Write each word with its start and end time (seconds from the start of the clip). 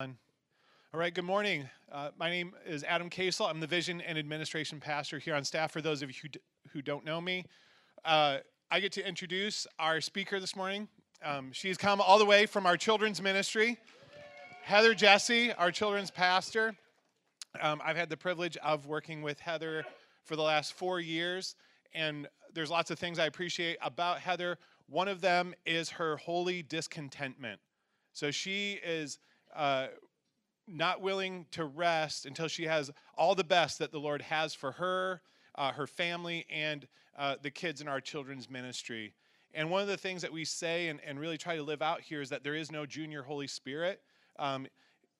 All 0.00 0.10
right, 1.00 1.12
good 1.12 1.24
morning. 1.24 1.68
Uh, 1.90 2.10
my 2.16 2.30
name 2.30 2.54
is 2.64 2.84
Adam 2.84 3.10
Kasel. 3.10 3.50
I'm 3.50 3.58
the 3.58 3.66
Vision 3.66 4.00
and 4.00 4.16
Administration 4.16 4.78
Pastor 4.78 5.18
here 5.18 5.34
on 5.34 5.42
staff. 5.42 5.72
For 5.72 5.82
those 5.82 6.02
of 6.02 6.08
you 6.08 6.14
who, 6.22 6.28
d- 6.28 6.40
who 6.72 6.82
don't 6.82 7.04
know 7.04 7.20
me, 7.20 7.44
uh, 8.04 8.38
I 8.70 8.78
get 8.78 8.92
to 8.92 9.04
introduce 9.04 9.66
our 9.80 10.00
speaker 10.00 10.38
this 10.38 10.54
morning. 10.54 10.86
Um, 11.24 11.50
she's 11.50 11.76
come 11.76 12.00
all 12.00 12.16
the 12.16 12.24
way 12.24 12.46
from 12.46 12.64
our 12.64 12.76
children's 12.76 13.20
ministry, 13.20 13.76
Heather 14.62 14.94
Jesse, 14.94 15.52
our 15.54 15.72
children's 15.72 16.12
pastor. 16.12 16.76
Um, 17.60 17.82
I've 17.84 17.96
had 17.96 18.08
the 18.08 18.16
privilege 18.16 18.56
of 18.58 18.86
working 18.86 19.20
with 19.22 19.40
Heather 19.40 19.84
for 20.22 20.36
the 20.36 20.42
last 20.42 20.74
four 20.74 21.00
years, 21.00 21.56
and 21.92 22.28
there's 22.54 22.70
lots 22.70 22.92
of 22.92 23.00
things 23.00 23.18
I 23.18 23.26
appreciate 23.26 23.78
about 23.82 24.20
Heather. 24.20 24.58
One 24.88 25.08
of 25.08 25.20
them 25.20 25.54
is 25.66 25.90
her 25.90 26.18
holy 26.18 26.62
discontentment. 26.62 27.58
So 28.12 28.30
she 28.30 28.78
is 28.84 29.18
uh, 29.54 29.88
not 30.66 31.00
willing 31.00 31.46
to 31.52 31.64
rest 31.64 32.26
until 32.26 32.48
she 32.48 32.64
has 32.64 32.90
all 33.16 33.34
the 33.34 33.44
best 33.44 33.78
that 33.78 33.92
the 33.92 34.00
Lord 34.00 34.22
has 34.22 34.54
for 34.54 34.72
her, 34.72 35.22
uh, 35.54 35.72
her 35.72 35.86
family, 35.86 36.46
and 36.50 36.86
uh, 37.16 37.36
the 37.42 37.50
kids 37.50 37.80
in 37.80 37.88
our 37.88 38.00
children's 38.00 38.50
ministry. 38.50 39.14
And 39.54 39.70
one 39.70 39.82
of 39.82 39.88
the 39.88 39.96
things 39.96 40.22
that 40.22 40.32
we 40.32 40.44
say 40.44 40.88
and, 40.88 41.00
and 41.06 41.18
really 41.18 41.38
try 41.38 41.56
to 41.56 41.62
live 41.62 41.82
out 41.82 42.00
here 42.00 42.20
is 42.20 42.28
that 42.30 42.44
there 42.44 42.54
is 42.54 42.70
no 42.70 42.86
junior 42.86 43.22
Holy 43.22 43.46
Spirit. 43.46 44.02
Um, 44.38 44.66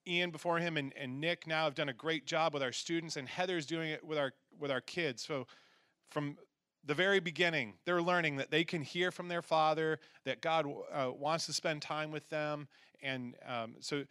Ian 0.06 0.30
before 0.30 0.58
him 0.58 0.76
and, 0.76 0.92
and 0.96 1.20
Nick 1.20 1.46
now 1.46 1.64
have 1.64 1.74
done 1.74 1.88
a 1.88 1.94
great 1.94 2.26
job 2.26 2.54
with 2.54 2.62
our 2.62 2.72
students, 2.72 3.16
and 3.16 3.28
Heather's 3.28 3.66
doing 3.66 3.90
it 3.90 4.04
with 4.04 4.18
our 4.18 4.32
with 4.58 4.70
our 4.70 4.80
kids. 4.80 5.22
So 5.22 5.46
from 6.10 6.36
the 6.84 6.94
very 6.94 7.20
beginning, 7.20 7.74
they're 7.84 8.02
learning 8.02 8.36
that 8.36 8.50
they 8.50 8.64
can 8.64 8.82
hear 8.82 9.10
from 9.10 9.28
their 9.28 9.42
father, 9.42 10.00
that 10.24 10.40
God 10.40 10.66
uh, 10.92 11.10
wants 11.12 11.46
to 11.46 11.52
spend 11.52 11.82
time 11.82 12.10
with 12.10 12.28
them, 12.30 12.68
and 13.02 13.34
um, 13.46 13.74
so 13.80 14.04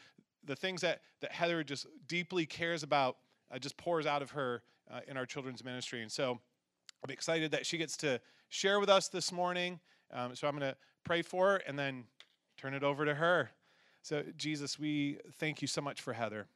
the 0.43 0.55
things 0.55 0.81
that, 0.81 1.01
that 1.21 1.31
Heather 1.31 1.63
just 1.63 1.87
deeply 2.07 2.45
cares 2.45 2.83
about 2.83 3.17
uh, 3.51 3.59
just 3.59 3.77
pours 3.77 4.05
out 4.05 4.21
of 4.21 4.31
her 4.31 4.63
uh, 4.91 5.01
in 5.07 5.17
our 5.17 5.25
children's 5.25 5.63
ministry. 5.63 6.01
And 6.01 6.11
so 6.11 6.39
I'm 7.03 7.11
excited 7.11 7.51
that 7.51 7.65
she 7.65 7.77
gets 7.77 7.97
to 7.97 8.19
share 8.49 8.79
with 8.79 8.89
us 8.89 9.09
this 9.09 9.31
morning. 9.31 9.79
Um, 10.11 10.35
so 10.35 10.47
I'm 10.47 10.57
going 10.57 10.71
to 10.71 10.77
pray 11.03 11.21
for 11.21 11.51
her 11.51 11.57
and 11.67 11.77
then 11.77 12.05
turn 12.57 12.73
it 12.73 12.83
over 12.83 13.05
to 13.05 13.15
her. 13.15 13.51
So, 14.01 14.23
Jesus, 14.37 14.79
we 14.79 15.17
thank 15.33 15.61
you 15.61 15.67
so 15.67 15.81
much 15.81 16.01
for 16.01 16.13
Heather. 16.13 16.47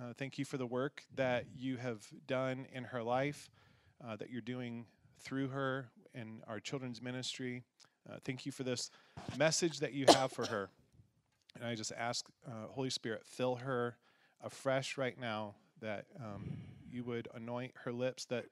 Uh, 0.00 0.12
thank 0.16 0.38
you 0.38 0.44
for 0.44 0.56
the 0.56 0.66
work 0.66 1.02
that 1.16 1.46
you 1.56 1.76
have 1.76 2.06
done 2.26 2.66
in 2.72 2.84
her 2.84 3.02
life, 3.02 3.50
uh, 4.06 4.14
that 4.16 4.30
you're 4.30 4.40
doing 4.40 4.86
through 5.18 5.48
her 5.48 5.88
in 6.14 6.40
our 6.46 6.60
children's 6.60 7.02
ministry. 7.02 7.64
Uh, 8.08 8.16
thank 8.24 8.46
you 8.46 8.52
for 8.52 8.62
this 8.62 8.90
message 9.36 9.80
that 9.80 9.92
you 9.92 10.06
have 10.08 10.30
for 10.30 10.46
her. 10.46 10.70
And 11.56 11.64
I 11.64 11.74
just 11.74 11.92
ask, 11.96 12.26
uh, 12.46 12.68
Holy 12.68 12.90
Spirit, 12.90 13.22
fill 13.24 13.56
her 13.56 13.96
afresh 14.42 14.96
right 14.96 15.18
now, 15.18 15.54
that 15.80 16.06
um, 16.18 16.58
you 16.90 17.02
would 17.04 17.28
anoint 17.34 17.72
her 17.84 17.92
lips, 17.92 18.24
that 18.26 18.46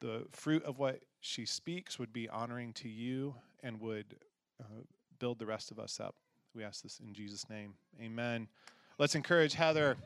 the 0.00 0.26
fruit 0.30 0.64
of 0.64 0.78
what 0.78 1.00
she 1.20 1.44
speaks 1.44 1.98
would 1.98 2.12
be 2.12 2.28
honoring 2.28 2.72
to 2.74 2.88
you 2.88 3.34
and 3.62 3.80
would 3.80 4.16
uh, 4.60 4.82
build 5.18 5.38
the 5.38 5.46
rest 5.46 5.70
of 5.70 5.78
us 5.78 5.98
up. 6.00 6.14
We 6.54 6.64
ask 6.64 6.82
this 6.82 7.00
in 7.00 7.12
Jesus' 7.12 7.48
name. 7.50 7.74
Amen. 8.00 8.48
Let's 8.98 9.14
encourage 9.14 9.54
Heather. 9.54 9.96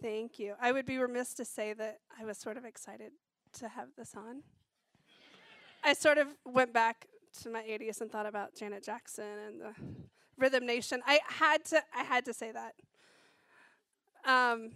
Thank 0.00 0.38
you. 0.38 0.54
I 0.60 0.72
would 0.72 0.86
be 0.86 0.98
remiss 0.98 1.34
to 1.34 1.44
say 1.44 1.72
that 1.72 1.98
I 2.20 2.24
was 2.24 2.38
sort 2.38 2.56
of 2.56 2.64
excited 2.64 3.12
to 3.58 3.68
have 3.68 3.88
this 3.96 4.14
on. 4.14 4.42
I 5.84 5.92
sort 5.92 6.18
of 6.18 6.28
went 6.44 6.72
back 6.72 7.06
to 7.42 7.50
my 7.50 7.62
80s 7.62 8.00
and 8.00 8.10
thought 8.10 8.26
about 8.26 8.54
Janet 8.54 8.84
Jackson 8.84 9.24
and 9.46 9.60
the 9.60 9.74
Rhythm 10.36 10.66
Nation. 10.66 11.00
I 11.06 11.20
had 11.26 11.64
to 11.66 11.82
I 11.94 12.02
had 12.02 12.24
to 12.26 12.34
say 12.34 12.52
that. 12.52 12.74
Um, 14.24 14.70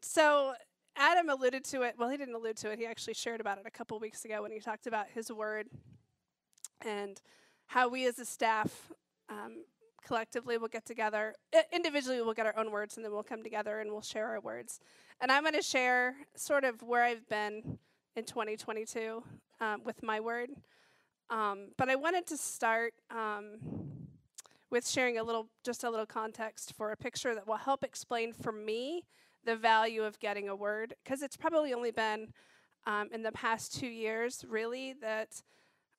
so 0.00 0.54
Adam 0.96 1.28
alluded 1.28 1.64
to 1.64 1.82
it. 1.82 1.94
Well, 1.98 2.08
he 2.08 2.16
didn't 2.16 2.34
allude 2.34 2.56
to 2.58 2.70
it. 2.70 2.78
He 2.78 2.86
actually 2.86 3.14
shared 3.14 3.40
about 3.40 3.58
it 3.58 3.64
a 3.66 3.70
couple 3.70 3.98
weeks 3.98 4.24
ago 4.24 4.42
when 4.42 4.52
he 4.52 4.60
talked 4.60 4.86
about 4.86 5.06
his 5.12 5.32
word 5.32 5.66
and 6.84 7.20
how 7.66 7.88
we 7.88 8.06
as 8.06 8.18
a 8.18 8.24
staff 8.24 8.92
um, 9.28 9.64
collectively 10.06 10.58
will 10.58 10.68
get 10.68 10.84
together. 10.84 11.34
I- 11.54 11.64
individually, 11.72 12.20
we'll 12.20 12.34
get 12.34 12.46
our 12.46 12.56
own 12.56 12.70
words 12.70 12.96
and 12.96 13.04
then 13.04 13.12
we'll 13.12 13.22
come 13.22 13.42
together 13.42 13.80
and 13.80 13.90
we'll 13.90 14.02
share 14.02 14.28
our 14.28 14.40
words. 14.40 14.78
And 15.20 15.32
I'm 15.32 15.42
going 15.42 15.54
to 15.54 15.62
share 15.62 16.14
sort 16.36 16.64
of 16.64 16.82
where 16.82 17.02
I've 17.02 17.28
been 17.28 17.78
in 18.14 18.24
2022 18.24 19.24
um, 19.64 19.82
with 19.84 20.02
my 20.02 20.20
word. 20.20 20.50
Um, 21.30 21.58
but 21.78 21.88
I 21.88 21.96
wanted 21.96 22.26
to 22.26 22.36
start 22.36 22.92
um, 23.10 23.58
with 24.70 24.84
sharing 24.88 25.16
a 25.18 25.22
little, 25.22 25.48
just 25.64 25.84
a 25.84 25.90
little 25.90 26.06
context 26.06 26.74
for 26.76 26.92
a 26.92 26.96
picture 26.96 27.34
that 27.34 27.46
will 27.46 27.56
help 27.56 27.82
explain 27.82 28.32
for 28.32 28.52
me 28.52 29.04
the 29.44 29.56
value 29.56 30.02
of 30.02 30.18
getting 30.20 30.48
a 30.48 30.56
word, 30.56 30.94
because 31.02 31.22
it's 31.22 31.36
probably 31.36 31.72
only 31.74 31.90
been 31.90 32.28
um, 32.86 33.08
in 33.12 33.22
the 33.22 33.32
past 33.32 33.78
two 33.78 33.86
years, 33.86 34.44
really, 34.48 34.94
that 35.00 35.42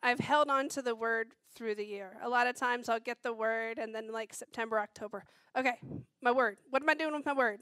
I've 0.03 0.19
held 0.19 0.49
on 0.49 0.69
to 0.69 0.81
the 0.81 0.95
word 0.95 1.27
through 1.55 1.75
the 1.75 1.85
year. 1.85 2.17
A 2.23 2.29
lot 2.29 2.47
of 2.47 2.55
times 2.55 2.89
I'll 2.89 2.99
get 2.99 3.23
the 3.23 3.33
word, 3.33 3.77
and 3.77 3.93
then 3.95 4.11
like 4.11 4.33
September, 4.33 4.79
October, 4.79 5.23
okay, 5.57 5.77
my 6.21 6.31
word. 6.31 6.57
What 6.69 6.81
am 6.81 6.89
I 6.89 6.95
doing 6.95 7.13
with 7.13 7.25
my 7.25 7.33
word? 7.33 7.59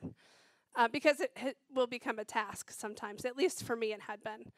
Uh, 0.76 0.88
because 0.88 1.20
it, 1.20 1.32
it 1.36 1.58
will 1.74 1.88
become 1.88 2.18
a 2.20 2.26
task 2.26 2.72
sometimes. 2.72 3.26
At 3.26 3.38
least 3.38 3.64
for 3.64 3.76
me, 3.76 3.94
it 3.94 4.02
had 4.02 4.20
been. 4.24 4.52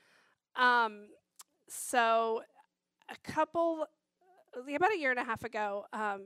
Um, 0.55 1.07
so, 1.67 2.41
a 3.09 3.31
couple, 3.31 3.85
about 4.75 4.93
a 4.93 4.97
year 4.97 5.11
and 5.11 5.19
a 5.19 5.23
half 5.23 5.43
ago, 5.43 5.85
um, 5.93 6.23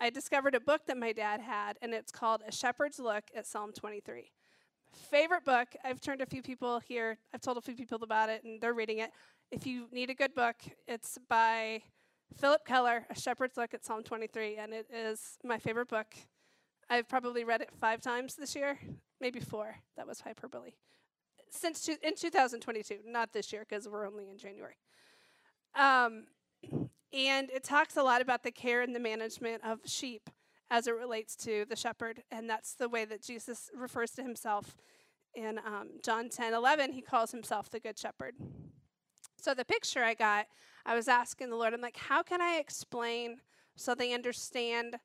I 0.00 0.10
discovered 0.10 0.54
a 0.54 0.60
book 0.60 0.82
that 0.86 0.96
my 0.96 1.12
dad 1.12 1.40
had, 1.40 1.78
and 1.80 1.94
it's 1.94 2.10
called 2.10 2.42
A 2.46 2.52
Shepherd's 2.52 2.98
Look 2.98 3.24
at 3.34 3.46
Psalm 3.46 3.72
23. 3.72 4.30
Favorite 4.92 5.44
book. 5.44 5.68
I've 5.84 6.00
turned 6.00 6.20
a 6.20 6.26
few 6.26 6.42
people 6.42 6.80
here, 6.80 7.18
I've 7.32 7.40
told 7.40 7.58
a 7.58 7.60
few 7.60 7.74
people 7.74 8.02
about 8.02 8.28
it, 8.28 8.44
and 8.44 8.60
they're 8.60 8.74
reading 8.74 8.98
it. 8.98 9.10
If 9.50 9.66
you 9.66 9.86
need 9.92 10.10
a 10.10 10.14
good 10.14 10.34
book, 10.34 10.56
it's 10.88 11.18
by 11.28 11.82
Phillip 12.36 12.64
Keller, 12.66 13.06
A 13.10 13.18
Shepherd's 13.18 13.56
Look 13.56 13.74
at 13.74 13.84
Psalm 13.84 14.02
23, 14.02 14.56
and 14.56 14.72
it 14.72 14.86
is 14.92 15.38
my 15.44 15.58
favorite 15.58 15.88
book. 15.88 16.14
I've 16.90 17.08
probably 17.08 17.44
read 17.44 17.60
it 17.60 17.70
five 17.80 18.00
times 18.00 18.34
this 18.34 18.54
year, 18.54 18.78
maybe 19.20 19.40
four. 19.40 19.76
That 19.96 20.06
was 20.06 20.20
hyperbole. 20.20 20.72
Since 21.56 21.82
two, 21.82 21.96
in 22.02 22.16
2022, 22.16 22.98
not 23.06 23.32
this 23.32 23.52
year 23.52 23.64
because 23.68 23.88
we're 23.88 24.06
only 24.06 24.28
in 24.28 24.38
January. 24.38 24.76
Um, 25.74 26.24
and 27.12 27.48
it 27.50 27.62
talks 27.62 27.96
a 27.96 28.02
lot 28.02 28.20
about 28.20 28.42
the 28.42 28.50
care 28.50 28.82
and 28.82 28.94
the 28.94 29.00
management 29.00 29.62
of 29.64 29.80
sheep 29.86 30.30
as 30.70 30.86
it 30.86 30.96
relates 30.96 31.36
to 31.36 31.64
the 31.68 31.76
shepherd, 31.76 32.22
and 32.30 32.50
that's 32.50 32.74
the 32.74 32.88
way 32.88 33.04
that 33.04 33.22
Jesus 33.22 33.70
refers 33.76 34.10
to 34.12 34.22
himself 34.22 34.76
in 35.34 35.58
um, 35.58 35.90
John 36.02 36.28
10 36.28 36.54
11. 36.54 36.92
He 36.92 37.02
calls 37.02 37.30
himself 37.30 37.70
the 37.70 37.80
Good 37.80 37.98
Shepherd. 37.98 38.34
So 39.36 39.54
the 39.54 39.64
picture 39.64 40.02
I 40.02 40.14
got, 40.14 40.46
I 40.86 40.94
was 40.94 41.06
asking 41.06 41.50
the 41.50 41.56
Lord, 41.56 41.74
I'm 41.74 41.80
like, 41.80 41.96
how 41.96 42.22
can 42.22 42.40
I 42.40 42.56
explain 42.56 43.38
so 43.76 43.94
they 43.94 44.12
understand 44.12 44.96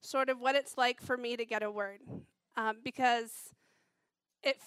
sort 0.00 0.28
of 0.28 0.40
what 0.40 0.54
it's 0.54 0.78
like 0.78 1.02
for 1.02 1.16
me 1.16 1.36
to 1.36 1.44
get 1.44 1.62
a 1.62 1.70
word? 1.70 2.00
Um, 2.56 2.78
because 2.82 3.32
it 4.42 4.58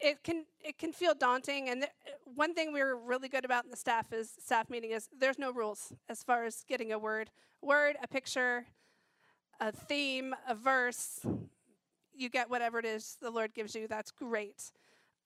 it 0.00 0.22
can 0.22 0.44
it 0.60 0.78
can 0.78 0.92
feel 0.92 1.14
daunting 1.14 1.68
and 1.68 1.82
th- 1.82 1.92
one 2.34 2.54
thing 2.54 2.72
we 2.72 2.80
are 2.80 2.96
really 2.96 3.28
good 3.28 3.44
about 3.44 3.64
in 3.64 3.70
the 3.70 3.76
staff 3.76 4.12
is 4.12 4.32
staff 4.44 4.68
meeting 4.68 4.90
is 4.90 5.08
there's 5.18 5.38
no 5.38 5.52
rules 5.52 5.92
as 6.08 6.22
far 6.22 6.44
as 6.44 6.64
getting 6.68 6.92
a 6.92 6.98
word. 6.98 7.30
Word 7.62 7.96
a 8.02 8.06
picture 8.06 8.66
a 9.58 9.72
theme 9.72 10.34
a 10.46 10.54
verse 10.54 11.24
you 12.14 12.28
get 12.28 12.50
whatever 12.50 12.78
it 12.78 12.84
is 12.84 13.16
the 13.20 13.30
lord 13.30 13.54
gives 13.54 13.74
you 13.74 13.88
that's 13.88 14.10
great. 14.10 14.70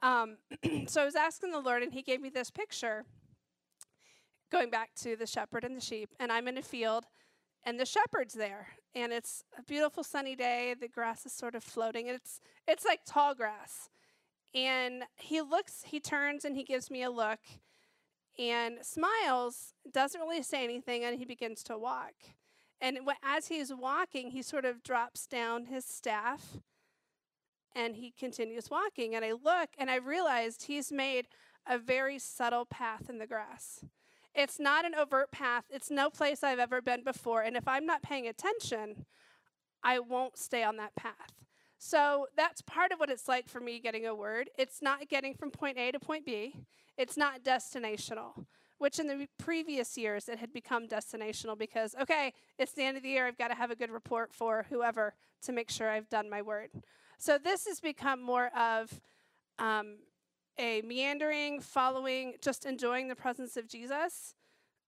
Um, 0.02 0.36
so 0.86 1.02
i 1.02 1.04
was 1.04 1.16
asking 1.16 1.50
the 1.50 1.60
lord 1.60 1.82
and 1.82 1.92
he 1.92 2.02
gave 2.02 2.20
me 2.20 2.30
this 2.30 2.50
picture 2.50 3.04
going 4.50 4.70
back 4.70 4.90
to 5.02 5.16
the 5.16 5.26
shepherd 5.26 5.64
and 5.64 5.76
the 5.76 5.80
sheep 5.80 6.10
and 6.18 6.32
i'm 6.32 6.48
in 6.48 6.56
a 6.56 6.62
field 6.62 7.04
and 7.64 7.78
the 7.78 7.84
shepherd's 7.84 8.34
there 8.34 8.68
and 8.94 9.12
it's 9.12 9.44
a 9.58 9.62
beautiful 9.62 10.02
sunny 10.02 10.34
day 10.34 10.74
the 10.80 10.88
grass 10.88 11.26
is 11.26 11.32
sort 11.32 11.54
of 11.54 11.62
floating 11.62 12.08
and 12.08 12.16
it's 12.16 12.40
it's 12.66 12.84
like 12.84 13.00
tall 13.04 13.34
grass 13.34 13.89
and 14.54 15.04
he 15.16 15.40
looks, 15.40 15.84
he 15.86 16.00
turns 16.00 16.44
and 16.44 16.56
he 16.56 16.64
gives 16.64 16.90
me 16.90 17.02
a 17.02 17.10
look 17.10 17.40
and 18.38 18.78
smiles, 18.82 19.74
doesn't 19.90 20.20
really 20.20 20.42
say 20.42 20.64
anything, 20.64 21.04
and 21.04 21.18
he 21.18 21.24
begins 21.24 21.62
to 21.64 21.76
walk. 21.76 22.14
And 22.80 22.98
as 23.22 23.48
he's 23.48 23.72
walking, 23.74 24.30
he 24.30 24.42
sort 24.42 24.64
of 24.64 24.82
drops 24.82 25.26
down 25.26 25.66
his 25.66 25.84
staff 25.84 26.56
and 27.74 27.96
he 27.96 28.10
continues 28.10 28.70
walking. 28.70 29.14
And 29.14 29.24
I 29.24 29.32
look 29.32 29.70
and 29.78 29.90
I 29.90 29.96
realized 29.96 30.64
he's 30.64 30.90
made 30.90 31.26
a 31.66 31.78
very 31.78 32.18
subtle 32.18 32.64
path 32.64 33.10
in 33.10 33.18
the 33.18 33.26
grass. 33.26 33.84
It's 34.34 34.58
not 34.58 34.84
an 34.84 34.94
overt 34.94 35.30
path, 35.30 35.64
it's 35.70 35.90
no 35.90 36.08
place 36.08 36.42
I've 36.42 36.58
ever 36.58 36.80
been 36.80 37.04
before. 37.04 37.42
And 37.42 37.56
if 37.56 37.68
I'm 37.68 37.84
not 37.84 38.02
paying 38.02 38.26
attention, 38.26 39.04
I 39.82 39.98
won't 39.98 40.38
stay 40.38 40.62
on 40.62 40.76
that 40.76 40.94
path. 40.94 41.34
So 41.82 42.26
that's 42.36 42.60
part 42.60 42.92
of 42.92 43.00
what 43.00 43.08
it's 43.08 43.26
like 43.26 43.48
for 43.48 43.58
me 43.58 43.80
getting 43.80 44.06
a 44.06 44.14
word. 44.14 44.50
It's 44.58 44.82
not 44.82 45.08
getting 45.08 45.32
from 45.32 45.50
point 45.50 45.78
A 45.78 45.90
to 45.92 45.98
point 45.98 46.26
B, 46.26 46.54
it's 46.98 47.16
not 47.16 47.42
destinational. 47.42 48.44
which 48.80 48.98
in 48.98 49.06
the 49.06 49.28
previous 49.36 49.98
years 49.98 50.26
it 50.26 50.38
had 50.38 50.54
become 50.54 50.88
destinational 50.88 51.56
because, 51.56 51.94
okay, 52.00 52.32
it's 52.58 52.72
the 52.72 52.82
end 52.82 52.96
of 52.96 53.02
the 53.02 53.10
year, 53.10 53.26
I've 53.26 53.36
got 53.36 53.48
to 53.48 53.54
have 53.54 53.70
a 53.70 53.76
good 53.76 53.90
report 53.90 54.32
for 54.32 54.64
whoever 54.70 55.12
to 55.42 55.52
make 55.52 55.70
sure 55.70 55.90
I've 55.90 56.08
done 56.08 56.30
my 56.30 56.40
word. 56.40 56.70
So 57.18 57.36
this 57.36 57.66
has 57.66 57.78
become 57.78 58.22
more 58.22 58.50
of 58.56 58.98
um, 59.58 59.98
a 60.58 60.80
meandering, 60.80 61.60
following, 61.60 62.36
just 62.40 62.64
enjoying 62.64 63.08
the 63.08 63.14
presence 63.14 63.58
of 63.58 63.68
Jesus 63.68 64.34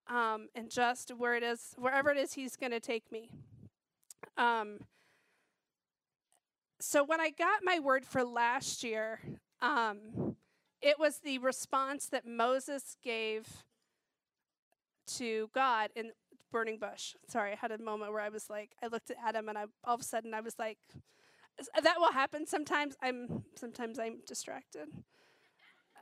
um, 0.08 0.48
and 0.54 0.70
just 0.70 1.10
where 1.10 1.36
it 1.36 1.42
is, 1.42 1.74
wherever 1.76 2.10
it 2.10 2.16
is 2.16 2.32
He's 2.32 2.56
going 2.56 2.72
to 2.72 2.80
take 2.80 3.12
me. 3.12 3.30
Um, 4.38 4.78
so 6.82 7.04
when 7.04 7.20
I 7.20 7.30
got 7.30 7.60
my 7.62 7.78
word 7.78 8.04
for 8.04 8.24
last 8.24 8.82
year, 8.82 9.20
um, 9.60 10.36
it 10.80 10.98
was 10.98 11.20
the 11.20 11.38
response 11.38 12.08
that 12.08 12.26
Moses 12.26 12.96
gave 13.02 13.46
to 15.06 15.48
God 15.54 15.90
in 15.94 16.10
burning 16.50 16.78
bush. 16.78 17.14
Sorry, 17.28 17.52
I 17.52 17.56
had 17.56 17.70
a 17.70 17.78
moment 17.78 18.12
where 18.12 18.20
I 18.20 18.28
was 18.28 18.50
like, 18.50 18.70
I 18.82 18.88
looked 18.88 19.10
at 19.10 19.16
Adam 19.24 19.48
and 19.48 19.56
I 19.56 19.64
all 19.84 19.94
of 19.94 20.00
a 20.00 20.04
sudden 20.04 20.34
I 20.34 20.40
was 20.40 20.58
like, 20.58 20.78
that 21.82 21.98
will 21.98 22.12
happen 22.12 22.46
sometimes. 22.46 22.96
I'm 23.00 23.44
sometimes 23.54 23.98
I'm 23.98 24.18
distracted. 24.26 24.88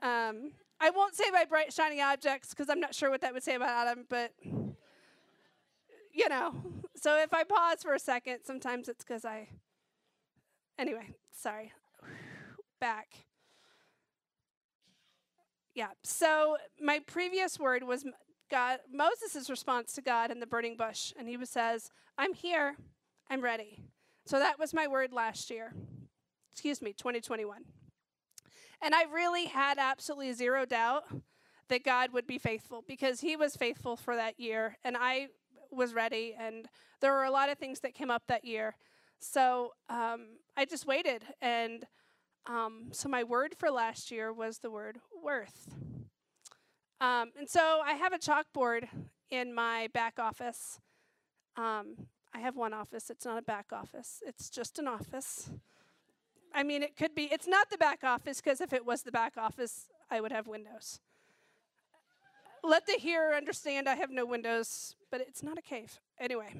Um, 0.03 0.53
I 0.81 0.88
won't 0.91 1.15
say 1.15 1.25
my 1.31 1.44
bright 1.44 1.73
shining 1.75 2.00
objects 2.00 2.50
because 2.50 2.71
I'm 2.71 2.81
not 2.81 2.94
sure 2.94 3.11
what 3.11 3.21
that 3.21 3.35
would 3.35 3.43
say 3.43 3.55
about 3.55 3.69
Adam, 3.69 4.06
but 4.09 4.32
you 4.43 6.29
know. 6.29 6.55
So 6.97 7.19
if 7.19 7.35
I 7.35 7.44
pause 7.44 7.82
for 7.82 7.94
a 7.94 7.99
second, 7.99 8.38
sometimes 8.44 8.88
it's 8.88 9.05
because 9.05 9.25
I. 9.25 9.49
Anyway, 10.81 11.11
sorry. 11.31 11.73
Back. 12.81 13.09
Yeah. 15.75 15.91
So 16.03 16.56
my 16.81 17.00
previous 17.06 17.59
word 17.59 17.82
was 17.82 18.06
God. 18.50 18.79
Moses' 18.91 19.50
response 19.50 19.93
to 19.93 20.00
God 20.00 20.31
in 20.31 20.41
the 20.41 20.47
burning 20.47 20.79
bush, 20.79 21.12
and 21.19 21.29
he 21.29 21.37
says, 21.44 21.91
"I'm 22.17 22.32
here. 22.32 22.79
I'm 23.29 23.43
ready." 23.43 23.85
So 24.25 24.38
that 24.38 24.59
was 24.59 24.73
my 24.73 24.87
word 24.87 25.12
last 25.12 25.50
year. 25.50 25.75
Excuse 26.50 26.81
me, 26.81 26.94
2021. 26.94 27.67
And 28.81 28.94
I 28.94 29.03
really 29.05 29.47
had 29.47 29.79
absolutely 29.79 30.32
zero 30.32 30.65
doubt 30.65 31.05
that 31.69 31.85
God 31.85 32.12
would 32.12 32.27
be 32.27 32.38
faithful 32.38 32.82
because 32.88 33.21
He 33.21 33.37
was 33.37 33.55
faithful 33.55 33.97
for 33.97 34.17
that 34.17 34.41
year, 34.41 34.79
and 34.82 34.97
I 34.97 35.29
was 35.71 35.93
ready. 35.93 36.35
And 36.38 36.71
there 37.00 37.12
were 37.12 37.25
a 37.25 37.31
lot 37.31 37.50
of 37.50 37.59
things 37.59 37.81
that 37.81 37.94
came 37.94 38.11
up 38.11 38.23
that 38.29 38.47
year. 38.47 38.77
So 39.20 39.72
um, 39.88 40.38
I 40.56 40.64
just 40.64 40.87
waited. 40.87 41.22
And 41.40 41.87
um, 42.46 42.88
so 42.90 43.08
my 43.08 43.22
word 43.22 43.55
for 43.56 43.70
last 43.70 44.11
year 44.11 44.32
was 44.32 44.58
the 44.58 44.70
word 44.70 44.99
worth. 45.22 45.69
Um, 47.00 47.31
and 47.38 47.49
so 47.49 47.81
I 47.84 47.93
have 47.94 48.12
a 48.12 48.19
chalkboard 48.19 48.88
in 49.31 49.55
my 49.55 49.88
back 49.94 50.19
office. 50.19 50.81
Um, 51.56 52.08
I 52.34 52.40
have 52.40 52.56
one 52.56 52.72
office, 52.72 53.11
it's 53.11 53.25
not 53.25 53.38
a 53.38 53.43
back 53.43 53.67
office, 53.72 54.22
it's 54.26 54.50
just 54.50 54.78
an 54.78 54.87
office. 54.87 55.50
I 56.55 56.62
mean, 56.62 56.82
it 56.82 56.96
could 56.96 57.14
be, 57.14 57.25
it's 57.25 57.46
not 57.46 57.70
the 57.70 57.78
back 57.78 58.05
office 58.05 58.40
because 58.40 58.61
if 58.61 58.72
it 58.72 58.84
was 58.84 59.02
the 59.02 59.12
back 59.12 59.37
office, 59.37 59.88
I 60.11 60.20
would 60.20 60.32
have 60.32 60.46
windows. 60.46 61.00
Let 62.62 62.87
the 62.87 62.94
hearer 62.99 63.34
understand 63.34 63.88
I 63.88 63.94
have 63.94 64.11
no 64.11 64.26
windows, 64.26 64.94
but 65.11 65.20
it's 65.20 65.43
not 65.43 65.58
a 65.58 65.62
cave. 65.62 65.99
Anyway. 66.19 66.55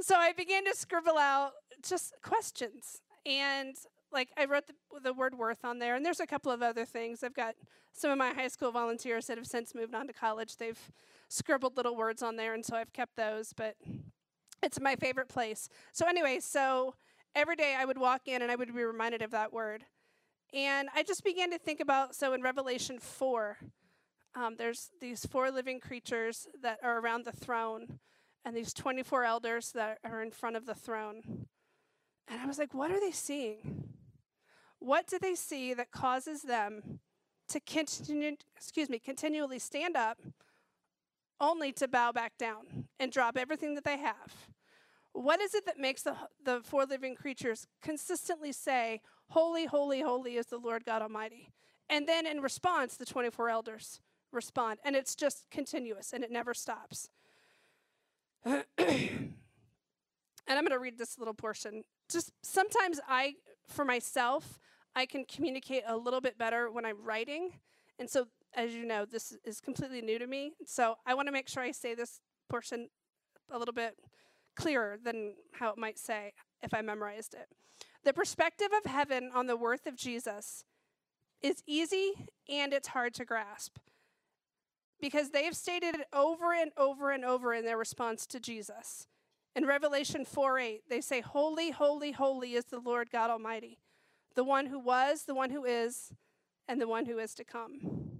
So 0.00 0.16
I 0.16 0.32
began 0.32 0.64
to 0.66 0.74
scribble 0.74 1.18
out 1.18 1.52
just 1.82 2.14
questions. 2.22 3.00
And 3.24 3.74
like 4.12 4.30
I 4.36 4.44
wrote 4.44 4.66
the, 4.66 4.74
the 5.00 5.12
word 5.12 5.36
worth 5.36 5.64
on 5.64 5.78
there, 5.78 5.94
and 5.94 6.04
there's 6.04 6.20
a 6.20 6.26
couple 6.26 6.52
of 6.52 6.62
other 6.62 6.84
things. 6.84 7.22
I've 7.22 7.34
got 7.34 7.54
some 7.92 8.10
of 8.10 8.18
my 8.18 8.32
high 8.32 8.48
school 8.48 8.70
volunteers 8.70 9.26
that 9.26 9.38
have 9.38 9.46
since 9.46 9.74
moved 9.74 9.94
on 9.94 10.06
to 10.06 10.12
college. 10.12 10.56
They've 10.56 10.80
scribbled 11.28 11.76
little 11.76 11.96
words 11.96 12.22
on 12.22 12.36
there, 12.36 12.54
and 12.54 12.64
so 12.64 12.76
I've 12.76 12.92
kept 12.92 13.16
those, 13.16 13.52
but 13.52 13.76
it's 14.62 14.80
my 14.80 14.96
favorite 14.96 15.28
place. 15.28 15.68
So, 15.92 16.06
anyway, 16.06 16.40
so 16.40 16.94
every 17.34 17.56
day 17.56 17.76
I 17.78 17.84
would 17.84 17.98
walk 17.98 18.22
in 18.26 18.42
and 18.42 18.50
I 18.50 18.56
would 18.56 18.74
be 18.74 18.84
reminded 18.84 19.22
of 19.22 19.30
that 19.32 19.52
word. 19.52 19.84
And 20.54 20.88
I 20.94 21.02
just 21.02 21.24
began 21.24 21.50
to 21.50 21.58
think 21.58 21.80
about 21.80 22.14
so 22.14 22.32
in 22.32 22.42
Revelation 22.42 22.98
4, 22.98 23.58
um, 24.34 24.54
there's 24.56 24.90
these 25.00 25.26
four 25.26 25.50
living 25.50 25.80
creatures 25.80 26.46
that 26.62 26.78
are 26.82 27.00
around 27.00 27.24
the 27.24 27.32
throne, 27.32 27.98
and 28.46 28.56
these 28.56 28.72
24 28.72 29.24
elders 29.24 29.72
that 29.72 29.98
are 30.04 30.22
in 30.22 30.30
front 30.30 30.54
of 30.54 30.66
the 30.66 30.74
throne. 30.74 31.46
And 32.28 32.40
I 32.40 32.46
was 32.46 32.58
like, 32.58 32.72
what 32.72 32.92
are 32.92 33.00
they 33.00 33.10
seeing? 33.10 33.88
What 34.78 35.08
do 35.08 35.18
they 35.20 35.34
see 35.34 35.74
that 35.74 35.90
causes 35.90 36.42
them 36.42 37.00
to 37.48 37.58
continue, 37.58 38.36
excuse 38.56 38.88
me, 38.88 39.00
continually 39.00 39.58
stand 39.58 39.96
up 39.96 40.18
only 41.40 41.72
to 41.72 41.88
bow 41.88 42.12
back 42.12 42.38
down 42.38 42.86
and 43.00 43.10
drop 43.10 43.36
everything 43.36 43.74
that 43.74 43.84
they 43.84 43.98
have? 43.98 44.48
What 45.12 45.40
is 45.40 45.52
it 45.54 45.66
that 45.66 45.78
makes 45.78 46.02
the, 46.02 46.14
the 46.44 46.60
four 46.62 46.84
living 46.84 47.16
creatures 47.16 47.66
consistently 47.82 48.52
say, 48.52 49.00
Holy, 49.30 49.66
holy, 49.66 50.02
holy 50.02 50.36
is 50.36 50.46
the 50.46 50.58
Lord 50.58 50.84
God 50.84 51.02
Almighty? 51.02 51.50
And 51.90 52.06
then 52.06 52.28
in 52.28 52.40
response, 52.40 52.96
the 52.96 53.06
24 53.06 53.48
elders 53.48 54.00
respond. 54.30 54.78
And 54.84 54.94
it's 54.94 55.16
just 55.16 55.50
continuous 55.50 56.12
and 56.12 56.22
it 56.22 56.30
never 56.30 56.54
stops. 56.54 57.08
and 58.46 59.34
I'm 60.48 60.64
going 60.64 60.72
to 60.72 60.78
read 60.78 60.98
this 60.98 61.18
little 61.18 61.34
portion. 61.34 61.82
Just 62.10 62.32
sometimes 62.42 63.00
I, 63.08 63.34
for 63.68 63.84
myself, 63.84 64.58
I 64.94 65.06
can 65.06 65.24
communicate 65.24 65.82
a 65.86 65.96
little 65.96 66.20
bit 66.20 66.38
better 66.38 66.70
when 66.70 66.84
I'm 66.84 67.02
writing. 67.02 67.50
And 67.98 68.08
so, 68.08 68.26
as 68.54 68.74
you 68.74 68.86
know, 68.86 69.04
this 69.04 69.36
is 69.44 69.60
completely 69.60 70.00
new 70.00 70.18
to 70.18 70.26
me. 70.26 70.52
So 70.64 70.96
I 71.04 71.14
want 71.14 71.28
to 71.28 71.32
make 71.32 71.48
sure 71.48 71.62
I 71.62 71.72
say 71.72 71.94
this 71.94 72.20
portion 72.48 72.88
a 73.50 73.58
little 73.58 73.74
bit 73.74 73.96
clearer 74.54 74.96
than 75.02 75.34
how 75.52 75.70
it 75.70 75.78
might 75.78 75.98
say 75.98 76.32
if 76.62 76.72
I 76.72 76.80
memorized 76.80 77.34
it. 77.34 77.48
The 78.04 78.12
perspective 78.12 78.68
of 78.76 78.90
heaven 78.90 79.30
on 79.34 79.46
the 79.46 79.56
worth 79.56 79.86
of 79.86 79.96
Jesus 79.96 80.64
is 81.42 81.62
easy 81.66 82.12
and 82.48 82.72
it's 82.72 82.88
hard 82.88 83.14
to 83.14 83.24
grasp 83.24 83.78
because 85.00 85.30
they've 85.30 85.54
stated 85.54 85.94
it 85.96 86.06
over 86.12 86.54
and 86.54 86.70
over 86.76 87.10
and 87.10 87.24
over 87.24 87.52
in 87.52 87.64
their 87.64 87.76
response 87.76 88.26
to 88.28 88.40
Jesus. 88.40 89.06
In 89.56 89.64
Revelation 89.64 90.24
4 90.24 90.58
8, 90.58 90.82
they 90.88 91.00
say, 91.00 91.22
Holy, 91.22 91.70
holy, 91.70 92.12
holy 92.12 92.52
is 92.52 92.66
the 92.66 92.78
Lord 92.78 93.10
God 93.10 93.30
Almighty, 93.30 93.78
the 94.34 94.44
one 94.44 94.66
who 94.66 94.78
was, 94.78 95.24
the 95.24 95.34
one 95.34 95.50
who 95.50 95.64
is, 95.64 96.12
and 96.68 96.80
the 96.80 96.86
one 96.86 97.06
who 97.06 97.18
is 97.18 97.34
to 97.34 97.44
come. 97.44 98.10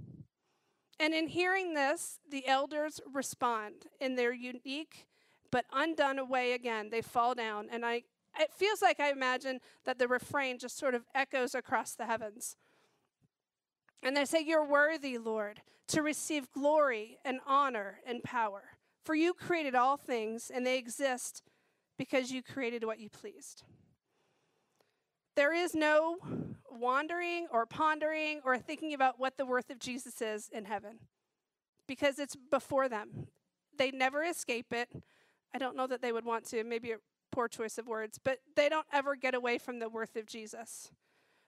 And 0.99 1.13
in 1.13 1.29
hearing 1.29 1.75
this, 1.75 2.21
the 2.31 2.49
elders 2.49 3.01
respond 3.13 3.87
in 4.01 4.17
their 4.17 4.33
unique 4.33 5.07
but 5.51 5.65
undone 5.73 6.19
away 6.19 6.53
again, 6.53 6.91
they 6.91 7.03
fall 7.03 7.35
down. 7.35 7.69
And 7.71 7.85
I, 7.85 8.03
it 8.39 8.53
feels 8.53 8.83
like 8.83 9.01
I 9.01 9.11
imagine 9.11 9.61
that 9.85 9.99
the 9.99 10.09
refrain 10.09 10.59
just 10.59 10.79
sort 10.79 10.95
of 10.95 11.05
echoes 11.15 11.55
across 11.55 11.95
the 11.95 12.07
heavens. 12.07 12.57
And 14.03 14.17
they 14.17 14.25
say, 14.25 14.41
You're 14.41 14.67
worthy, 14.67 15.19
Lord, 15.19 15.63
to 15.89 16.03
receive 16.03 16.51
glory 16.53 17.19
and 17.25 17.41
honor 17.47 18.01
and 18.07 18.23
power. 18.23 18.76
For 19.07 19.15
you 19.15 19.35
created 19.35 19.77
all 19.77 19.97
things, 19.97 20.51
and 20.53 20.67
they 20.67 20.79
exist 20.79 21.45
because 21.97 22.33
you 22.33 22.43
created 22.43 22.83
what 22.83 22.99
you 22.99 23.09
pleased. 23.09 23.63
There 25.37 25.55
is 25.55 25.77
no 25.77 26.17
wandering 26.69 27.47
or 27.53 27.67
pondering 27.67 28.41
or 28.45 28.59
thinking 28.59 28.93
about 28.95 29.21
what 29.21 29.37
the 29.37 29.47
worth 29.47 29.71
of 29.71 29.79
Jesus 29.79 30.21
is 30.21 30.49
in 30.53 30.65
heaven 30.65 30.99
because 31.87 32.19
it's 32.19 32.35
before 32.35 32.89
them. 32.89 33.29
They 33.79 33.93
never 33.93 34.25
escape 34.25 34.73
it. 34.73 34.89
I 35.55 35.59
don't 35.59 35.77
know 35.77 35.87
that 35.87 36.03
they 36.03 36.11
would 36.11 36.25
want 36.25 36.45
to, 36.47 36.65
maybe 36.65 36.91
a 36.91 36.97
poor 37.31 37.47
choice 37.47 37.79
of 37.79 37.87
words, 37.87 38.19
but 38.23 38.41
they 38.57 38.69
don't 38.69 38.89
ever 38.93 39.15
get 39.15 39.37
away 39.37 39.59
from 39.59 39.79
the 39.79 39.89
worth 39.89 40.17
of 40.17 40.27
Jesus. 40.27 40.91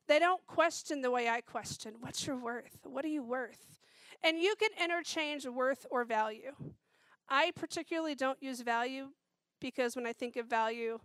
They 0.06 0.20
don't 0.20 0.46
question 0.46 1.02
the 1.02 1.10
way 1.10 1.28
I 1.28 1.40
question. 1.40 1.94
What's 1.98 2.24
your 2.24 2.36
worth? 2.36 2.78
What 2.84 3.04
are 3.04 3.08
you 3.08 3.24
worth? 3.24 3.78
And 4.22 4.38
you 4.38 4.54
can 4.60 4.70
interchange 4.80 5.44
worth 5.44 5.86
or 5.90 6.04
value. 6.04 6.52
I 7.28 7.52
particularly 7.54 8.14
don't 8.14 8.42
use 8.42 8.60
value 8.60 9.08
because 9.60 9.96
when 9.96 10.06
I 10.06 10.12
think 10.12 10.36
of 10.36 10.46
value, 10.46 10.98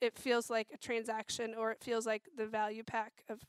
it 0.00 0.16
feels 0.16 0.50
like 0.50 0.68
a 0.72 0.78
transaction 0.78 1.54
or 1.56 1.70
it 1.70 1.82
feels 1.82 2.06
like 2.06 2.22
the 2.36 2.46
value 2.46 2.84
pack 2.84 3.24
of 3.28 3.40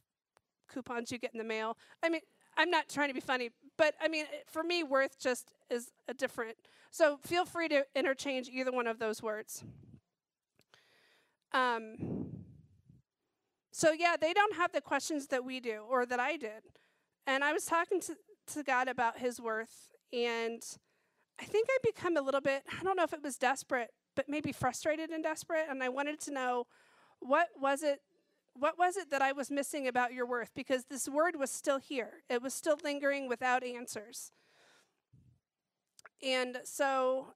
coupons 0.67 1.11
you 1.11 1.17
get 1.17 1.33
in 1.33 1.37
the 1.37 1.43
mail. 1.43 1.77
I 2.03 2.09
mean, 2.09 2.21
I'm 2.57 2.69
not 2.69 2.89
trying 2.89 3.09
to 3.09 3.13
be 3.13 3.19
funny, 3.19 3.49
but 3.77 3.95
I 4.01 4.07
mean, 4.07 4.25
for 4.47 4.63
me, 4.63 4.83
worth 4.83 5.19
just 5.19 5.51
is 5.69 5.91
a 6.07 6.13
different. 6.13 6.57
So 6.91 7.17
feel 7.17 7.45
free 7.45 7.67
to 7.69 7.85
interchange 7.95 8.49
either 8.49 8.71
one 8.71 8.87
of 8.87 8.99
those 8.99 9.21
words. 9.21 9.63
Um, 11.51 12.25
so 13.71 13.91
yeah, 13.91 14.15
they 14.19 14.33
don't 14.33 14.55
have 14.55 14.71
the 14.71 14.81
questions 14.81 15.27
that 15.27 15.43
we 15.43 15.59
do 15.59 15.83
or 15.89 16.05
that 16.05 16.19
I 16.19 16.37
did. 16.37 16.63
And 17.27 17.43
I 17.43 17.51
was 17.51 17.65
talking 17.65 17.99
to, 18.01 18.15
to 18.53 18.63
God 18.63 18.87
about 18.87 19.17
his 19.17 19.41
worth, 19.41 19.91
and 20.13 20.63
I 21.39 21.45
think 21.45 21.67
I 21.69 21.77
become 21.83 22.17
a 22.17 22.21
little 22.21 22.41
bit, 22.41 22.63
I 22.79 22.83
don't 22.83 22.95
know 22.95 23.03
if 23.03 23.13
it 23.13 23.23
was 23.23 23.37
desperate, 23.37 23.91
but 24.15 24.29
maybe 24.29 24.51
frustrated 24.51 25.09
and 25.09 25.23
desperate. 25.23 25.65
And 25.69 25.83
I 25.83 25.89
wanted 25.89 26.19
to 26.21 26.31
know 26.31 26.67
what 27.19 27.47
was 27.59 27.83
it 27.83 28.01
what 28.57 28.79
was 28.79 28.95
it 28.95 29.11
that 29.11 29.21
I 29.21 29.33
was 29.33 29.51
missing 29.51 29.85
about 29.85 30.13
your 30.13 30.25
worth? 30.25 30.51
Because 30.55 30.85
this 30.85 31.09
word 31.09 31.35
was 31.37 31.51
still 31.51 31.77
here, 31.77 32.23
it 32.29 32.41
was 32.41 32.53
still 32.53 32.77
lingering 32.83 33.27
without 33.27 33.63
answers. 33.63 34.31
And 36.23 36.59
so 36.63 37.33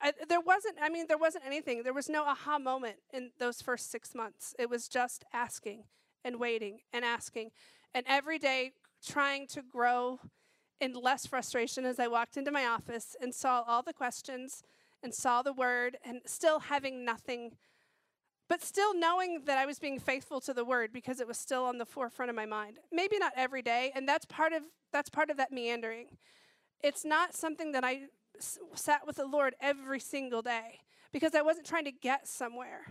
I, 0.00 0.12
there 0.28 0.40
wasn't, 0.40 0.76
I 0.82 0.88
mean, 0.88 1.06
there 1.08 1.18
wasn't 1.18 1.44
anything. 1.46 1.82
There 1.82 1.94
was 1.94 2.08
no 2.08 2.24
aha 2.24 2.58
moment 2.58 2.96
in 3.12 3.30
those 3.38 3.62
first 3.62 3.90
six 3.90 4.14
months. 4.14 4.54
It 4.58 4.68
was 4.68 4.88
just 4.88 5.24
asking 5.32 5.84
and 6.24 6.40
waiting 6.40 6.80
and 6.92 7.04
asking. 7.04 7.50
And 7.94 8.04
every 8.08 8.38
day 8.38 8.72
trying 9.06 9.46
to 9.48 9.62
grow 9.62 10.20
in 10.80 10.94
less 10.94 11.26
frustration 11.26 11.84
as 11.84 11.98
I 12.00 12.08
walked 12.08 12.36
into 12.36 12.50
my 12.50 12.66
office 12.66 13.14
and 13.20 13.34
saw 13.34 13.62
all 13.66 13.82
the 13.82 13.92
questions 13.92 14.62
and 15.02 15.14
saw 15.14 15.42
the 15.42 15.52
word 15.52 15.98
and 16.04 16.20
still 16.26 16.60
having 16.60 17.04
nothing, 17.04 17.52
but 18.48 18.62
still 18.62 18.94
knowing 18.94 19.42
that 19.46 19.58
I 19.58 19.66
was 19.66 19.78
being 19.78 19.98
faithful 20.00 20.40
to 20.42 20.54
the 20.54 20.64
word 20.64 20.92
because 20.92 21.20
it 21.20 21.28
was 21.28 21.38
still 21.38 21.64
on 21.64 21.78
the 21.78 21.86
forefront 21.86 22.30
of 22.30 22.36
my 22.36 22.46
mind. 22.46 22.78
Maybe 22.90 23.18
not 23.18 23.32
every 23.36 23.62
day, 23.62 23.92
and 23.94 24.08
that's 24.08 24.26
part 24.26 24.52
of 24.52 24.62
that's 24.92 25.10
part 25.10 25.30
of 25.30 25.36
that 25.36 25.52
meandering. 25.52 26.06
It's 26.82 27.04
not 27.04 27.34
something 27.34 27.72
that 27.72 27.84
I 27.84 28.06
s- 28.36 28.58
sat 28.74 29.06
with 29.06 29.16
the 29.16 29.26
Lord 29.26 29.54
every 29.60 30.00
single 30.00 30.42
day 30.42 30.80
because 31.12 31.34
I 31.34 31.42
wasn't 31.42 31.66
trying 31.66 31.84
to 31.84 31.92
get 31.92 32.26
somewhere. 32.26 32.86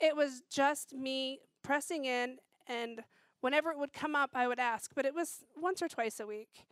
It 0.00 0.16
was 0.16 0.42
just 0.50 0.94
me 0.94 1.40
pressing 1.62 2.06
in 2.06 2.38
and 2.66 3.02
whenever 3.40 3.70
it 3.70 3.78
would 3.78 3.92
come 3.92 4.16
up 4.16 4.30
I 4.34 4.48
would 4.48 4.58
ask, 4.58 4.90
but 4.94 5.04
it 5.04 5.14
was 5.14 5.44
once 5.56 5.82
or 5.82 5.88
twice 5.88 6.18
a 6.20 6.26
week. 6.26 6.64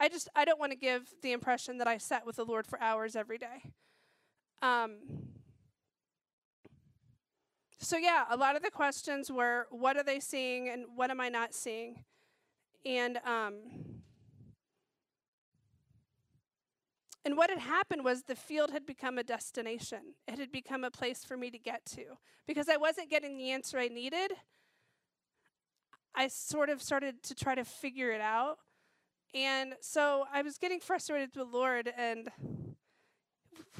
I 0.00 0.08
just 0.08 0.28
I 0.34 0.44
don't 0.44 0.60
want 0.60 0.72
to 0.72 0.78
give 0.78 1.08
the 1.22 1.32
impression 1.32 1.78
that 1.78 1.88
I 1.88 1.98
sat 1.98 2.24
with 2.24 2.36
the 2.36 2.44
Lord 2.44 2.66
for 2.66 2.80
hours 2.80 3.16
every 3.16 3.38
day. 3.38 3.72
Um, 4.62 4.98
so 7.80 7.96
yeah, 7.96 8.24
a 8.30 8.36
lot 8.36 8.56
of 8.56 8.62
the 8.62 8.70
questions 8.70 9.30
were 9.30 9.66
what 9.70 9.96
are 9.96 10.02
they 10.02 10.20
seeing 10.20 10.68
and 10.68 10.84
what 10.94 11.10
am 11.10 11.20
I 11.20 11.28
not 11.28 11.54
seeing? 11.54 12.04
And 12.84 13.18
um, 13.18 13.54
and 17.24 17.36
what 17.36 17.50
had 17.50 17.58
happened 17.58 18.04
was 18.04 18.22
the 18.22 18.34
field 18.34 18.70
had 18.70 18.86
become 18.86 19.18
a 19.18 19.24
destination. 19.24 20.14
It 20.26 20.38
had 20.38 20.52
become 20.52 20.84
a 20.84 20.90
place 20.90 21.24
for 21.24 21.36
me 21.36 21.50
to 21.50 21.58
get 21.58 21.84
to 21.96 22.18
because 22.46 22.68
I 22.68 22.76
wasn't 22.76 23.10
getting 23.10 23.36
the 23.36 23.50
answer 23.50 23.78
I 23.78 23.88
needed. 23.88 24.32
I 26.14 26.28
sort 26.28 26.70
of 26.70 26.82
started 26.82 27.22
to 27.24 27.34
try 27.34 27.54
to 27.54 27.64
figure 27.64 28.12
it 28.12 28.20
out. 28.20 28.58
And 29.34 29.74
so 29.80 30.24
I 30.32 30.42
was 30.42 30.58
getting 30.58 30.80
frustrated 30.80 31.30
with 31.34 31.50
the 31.50 31.56
Lord, 31.56 31.92
and 31.96 32.28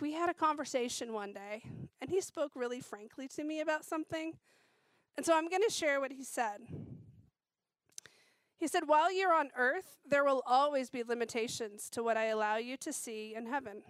we 0.00 0.12
had 0.12 0.28
a 0.28 0.34
conversation 0.34 1.12
one 1.12 1.32
day, 1.32 1.62
and 2.00 2.10
He 2.10 2.20
spoke 2.20 2.52
really 2.54 2.80
frankly 2.80 3.28
to 3.28 3.44
me 3.44 3.60
about 3.60 3.84
something. 3.84 4.34
And 5.16 5.24
so 5.24 5.36
I'm 5.36 5.48
going 5.48 5.62
to 5.66 5.72
share 5.72 6.00
what 6.00 6.12
He 6.12 6.22
said. 6.22 6.58
He 8.58 8.68
said, 8.68 8.82
While 8.86 9.12
you're 9.12 9.32
on 9.32 9.50
earth, 9.56 9.96
there 10.08 10.24
will 10.24 10.42
always 10.44 10.90
be 10.90 11.02
limitations 11.02 11.88
to 11.90 12.02
what 12.02 12.16
I 12.16 12.26
allow 12.26 12.56
you 12.56 12.76
to 12.78 12.92
see 12.92 13.34
in 13.34 13.46
heaven. 13.46 13.82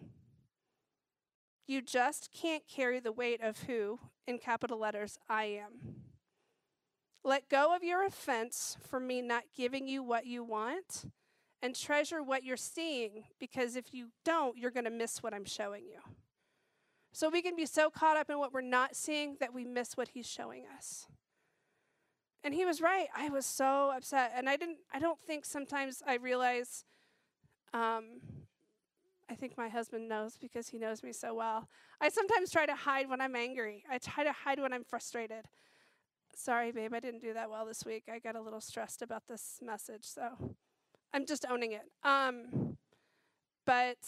You 1.66 1.82
just 1.82 2.30
can't 2.32 2.62
carry 2.68 3.00
the 3.00 3.12
weight 3.12 3.42
of 3.42 3.62
who, 3.62 3.98
in 4.26 4.38
capital 4.38 4.78
letters, 4.78 5.18
I 5.28 5.44
am. 5.44 6.02
Let 7.24 7.48
go 7.48 7.74
of 7.74 7.82
your 7.82 8.06
offense 8.06 8.76
for 8.88 9.00
me 9.00 9.20
not 9.20 9.44
giving 9.56 9.88
you 9.88 10.02
what 10.02 10.24
you 10.24 10.44
want 10.44 11.06
and 11.62 11.74
treasure 11.74 12.22
what 12.22 12.44
you're 12.44 12.56
seeing 12.56 13.24
because 13.38 13.76
if 13.76 13.92
you 13.92 14.08
don't, 14.24 14.56
you're 14.56 14.70
going 14.70 14.84
to 14.84 14.90
miss 14.90 15.22
what 15.22 15.34
I'm 15.34 15.44
showing 15.44 15.84
you. 15.84 16.00
So 17.12 17.28
we 17.28 17.42
can 17.42 17.56
be 17.56 17.66
so 17.66 17.90
caught 17.90 18.16
up 18.16 18.30
in 18.30 18.38
what 18.38 18.52
we're 18.52 18.60
not 18.60 18.94
seeing 18.94 19.36
that 19.40 19.52
we 19.52 19.64
miss 19.64 19.96
what 19.96 20.08
he's 20.08 20.28
showing 20.28 20.64
us. 20.76 21.06
And 22.44 22.54
he 22.54 22.64
was 22.64 22.80
right. 22.80 23.08
I 23.16 23.28
was 23.28 23.44
so 23.44 23.92
upset. 23.94 24.32
And 24.36 24.48
I 24.48 24.56
didn't 24.56 24.78
I 24.92 25.00
don't 25.00 25.20
think 25.20 25.44
sometimes 25.44 26.02
I 26.06 26.14
realize 26.14 26.84
um 27.74 28.20
I 29.30 29.34
think 29.34 29.58
my 29.58 29.68
husband 29.68 30.08
knows 30.08 30.38
because 30.38 30.68
he 30.68 30.78
knows 30.78 31.02
me 31.02 31.12
so 31.12 31.34
well. 31.34 31.68
I 32.00 32.08
sometimes 32.08 32.50
try 32.50 32.64
to 32.66 32.74
hide 32.74 33.10
when 33.10 33.20
I'm 33.20 33.36
angry. 33.36 33.84
I 33.90 33.98
try 33.98 34.24
to 34.24 34.32
hide 34.32 34.60
when 34.60 34.72
I'm 34.72 34.84
frustrated. 34.84 35.46
Sorry, 36.34 36.70
babe, 36.70 36.94
I 36.94 37.00
didn't 37.00 37.20
do 37.20 37.34
that 37.34 37.50
well 37.50 37.66
this 37.66 37.84
week. 37.84 38.04
I 38.10 38.20
got 38.20 38.36
a 38.36 38.40
little 38.40 38.60
stressed 38.60 39.02
about 39.02 39.26
this 39.26 39.58
message, 39.60 40.04
so 40.04 40.54
I'm 41.12 41.26
just 41.26 41.44
owning 41.48 41.72
it. 41.72 41.82
Um, 42.04 42.76
but 43.66 43.98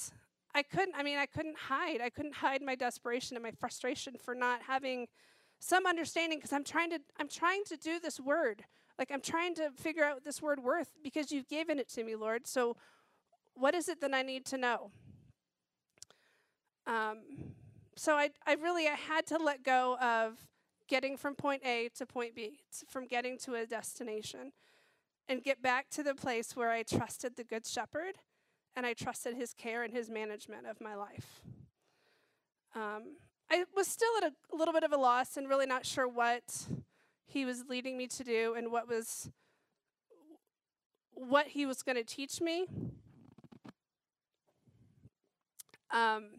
I 0.54 0.62
couldn't, 0.62 0.94
I 0.96 1.02
mean, 1.02 1.18
I 1.18 1.26
couldn't 1.26 1.56
hide. 1.56 2.00
I 2.00 2.10
couldn't 2.10 2.34
hide 2.34 2.62
my 2.62 2.74
desperation 2.74 3.36
and 3.36 3.42
my 3.42 3.52
frustration 3.52 4.14
for 4.22 4.34
not 4.34 4.62
having 4.66 5.06
some 5.58 5.86
understanding 5.86 6.38
because 6.38 6.52
I'm 6.52 6.64
trying 6.64 6.90
to, 6.90 7.00
I'm 7.18 7.28
trying 7.28 7.64
to 7.64 7.76
do 7.76 8.00
this 8.00 8.18
word. 8.18 8.64
Like 8.98 9.10
I'm 9.10 9.20
trying 9.20 9.54
to 9.56 9.70
figure 9.70 10.04
out 10.04 10.24
this 10.24 10.42
word 10.42 10.62
worth 10.62 10.90
because 11.02 11.30
you've 11.30 11.48
given 11.48 11.78
it 11.78 11.88
to 11.90 12.04
me, 12.04 12.16
Lord. 12.16 12.46
So 12.46 12.76
what 13.54 13.74
is 13.74 13.88
it 13.88 14.00
that 14.00 14.14
I 14.14 14.22
need 14.22 14.44
to 14.46 14.58
know? 14.58 14.90
Um, 16.86 17.18
so 17.96 18.14
I, 18.14 18.30
I 18.46 18.54
really, 18.54 18.88
I 18.88 18.94
had 18.94 19.26
to 19.26 19.36
let 19.36 19.62
go 19.62 19.96
of 20.00 20.38
getting 20.88 21.16
from 21.16 21.34
point 21.34 21.62
A 21.64 21.90
to 21.96 22.06
point 22.06 22.34
B, 22.34 22.58
from 22.88 23.06
getting 23.06 23.38
to 23.38 23.54
a 23.54 23.66
destination, 23.66 24.52
and 25.30 25.44
get 25.44 25.62
back 25.62 25.88
to 25.90 26.02
the 26.02 26.14
place 26.14 26.56
where 26.56 26.72
I 26.72 26.82
trusted 26.82 27.36
the 27.36 27.44
Good 27.44 27.64
Shepherd 27.64 28.16
and 28.74 28.84
I 28.84 28.94
trusted 28.94 29.36
his 29.36 29.54
care 29.54 29.84
and 29.84 29.92
his 29.92 30.10
management 30.10 30.66
of 30.66 30.80
my 30.80 30.96
life. 30.96 31.40
Um, 32.74 33.16
I 33.48 33.64
was 33.74 33.86
still 33.86 34.10
at 34.18 34.24
a, 34.24 34.56
little 34.56 34.74
bit 34.74 34.82
of 34.82 34.92
a 34.92 34.96
loss 34.96 35.36
and 35.36 35.48
really 35.48 35.66
not 35.66 35.86
sure 35.86 36.08
what 36.08 36.66
he 37.26 37.44
was 37.44 37.64
leading 37.68 37.96
me 37.96 38.08
to 38.08 38.24
do 38.24 38.54
and 38.56 38.72
what 38.72 38.88
was 38.88 39.30
what 41.12 41.48
he 41.48 41.64
was 41.64 41.82
going 41.82 41.96
to 41.96 42.04
teach 42.04 42.40
me. 42.40 42.66
Um, 45.92 46.30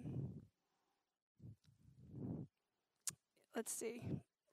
let's 3.56 3.72
see, 3.72 4.02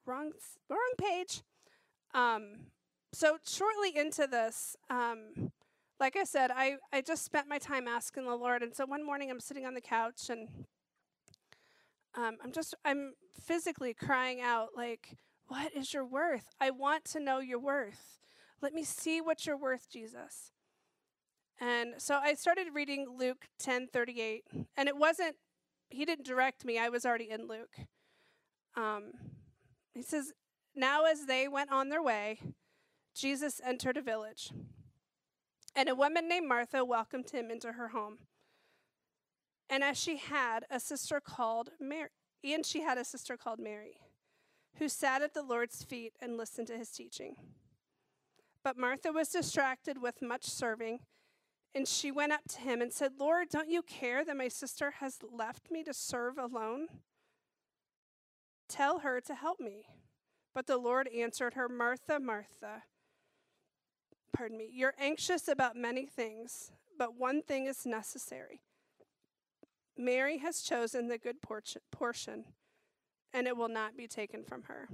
wrong 0.05 0.31
wrong 0.69 0.93
page. 0.97 1.41
Um, 2.13 2.67
so 3.11 3.37
shortly 3.45 3.95
into 3.95 4.27
this, 4.27 4.75
um, 4.89 5.51
like 5.99 6.15
I 6.15 6.23
said, 6.23 6.51
I, 6.51 6.77
I 6.93 7.01
just 7.01 7.25
spent 7.25 7.47
my 7.47 7.57
time 7.57 7.87
asking 7.87 8.25
the 8.25 8.35
Lord, 8.35 8.63
and 8.63 8.73
so 8.75 8.85
one 8.85 9.05
morning 9.05 9.29
I'm 9.29 9.39
sitting 9.39 9.65
on 9.65 9.73
the 9.73 9.81
couch 9.81 10.29
and 10.29 10.47
um, 12.15 12.37
I'm 12.43 12.51
just 12.51 12.73
I'm 12.83 13.13
physically 13.43 13.93
crying 13.93 14.41
out 14.41 14.69
like, 14.75 15.17
"What 15.47 15.73
is 15.75 15.93
your 15.93 16.05
worth? 16.05 16.49
I 16.59 16.71
want 16.71 17.05
to 17.05 17.19
know 17.19 17.39
your 17.39 17.59
worth. 17.59 18.19
Let 18.61 18.73
me 18.73 18.83
see 18.83 19.21
what 19.21 19.45
you're 19.45 19.57
worth, 19.57 19.89
Jesus." 19.89 20.51
And 21.61 21.95
so 21.97 22.19
I 22.21 22.33
started 22.33 22.67
reading 22.73 23.05
Luke 23.17 23.45
10:38, 23.61 24.41
and 24.75 24.89
it 24.89 24.97
wasn't 24.97 25.35
he 25.89 26.05
didn't 26.05 26.25
direct 26.25 26.65
me. 26.65 26.77
I 26.77 26.89
was 26.89 27.05
already 27.05 27.29
in 27.29 27.47
Luke. 27.47 27.75
Um, 28.75 29.11
he 29.93 30.01
says, 30.01 30.33
"Now 30.75 31.05
as 31.05 31.25
they 31.25 31.47
went 31.47 31.71
on 31.71 31.89
their 31.89 32.01
way, 32.01 32.39
Jesus 33.15 33.59
entered 33.65 33.97
a 33.97 34.01
village, 34.01 34.51
and 35.75 35.89
a 35.89 35.95
woman 35.95 36.27
named 36.27 36.47
Martha 36.47 36.85
welcomed 36.85 37.31
him 37.31 37.51
into 37.51 37.73
her 37.73 37.89
home. 37.89 38.19
And 39.69 39.83
as 39.83 39.97
she 39.97 40.17
had 40.17 40.65
a 40.71 40.79
sister 40.79 41.19
called 41.19 41.69
Mary, 41.79 42.09
and 42.43 42.65
she 42.65 42.81
had 42.81 42.97
a 42.97 43.05
sister 43.05 43.37
called 43.37 43.59
Mary, 43.59 43.97
who 44.77 44.87
sat 44.87 45.21
at 45.21 45.33
the 45.33 45.43
Lord's 45.43 45.83
feet 45.83 46.13
and 46.21 46.37
listened 46.37 46.67
to 46.67 46.77
his 46.77 46.89
teaching. 46.89 47.35
But 48.63 48.77
Martha 48.77 49.11
was 49.11 49.29
distracted 49.29 50.01
with 50.01 50.21
much 50.21 50.45
serving, 50.45 50.99
and 51.75 51.87
she 51.87 52.11
went 52.11 52.31
up 52.31 52.41
to 52.49 52.59
him 52.59 52.81
and 52.81 52.91
said, 52.91 53.13
Lord, 53.19 53.49
don't 53.49 53.69
you 53.69 53.81
care 53.81 54.25
that 54.25 54.37
my 54.37 54.47
sister 54.47 54.95
has 54.99 55.19
left 55.31 55.69
me 55.69 55.83
to 55.83 55.93
serve 55.93 56.37
alone? 56.37 56.87
Tell 58.67 58.99
her 58.99 59.21
to 59.21 59.35
help 59.35 59.59
me. 59.59 59.85
But 60.53 60.67
the 60.67 60.77
Lord 60.77 61.07
answered 61.07 61.53
her, 61.53 61.69
Martha, 61.69 62.19
Martha, 62.19 62.83
pardon 64.33 64.57
me, 64.57 64.69
you're 64.71 64.93
anxious 64.99 65.47
about 65.47 65.75
many 65.75 66.05
things, 66.05 66.71
but 66.97 67.17
one 67.17 67.41
thing 67.41 67.65
is 67.65 67.85
necessary. 67.85 68.61
Mary 69.97 70.37
has 70.37 70.61
chosen 70.61 71.07
the 71.07 71.17
good 71.17 71.37
portion, 71.91 72.45
and 73.33 73.47
it 73.47 73.57
will 73.57 73.69
not 73.69 73.97
be 73.97 74.07
taken 74.07 74.43
from 74.43 74.63
her. 74.63 74.87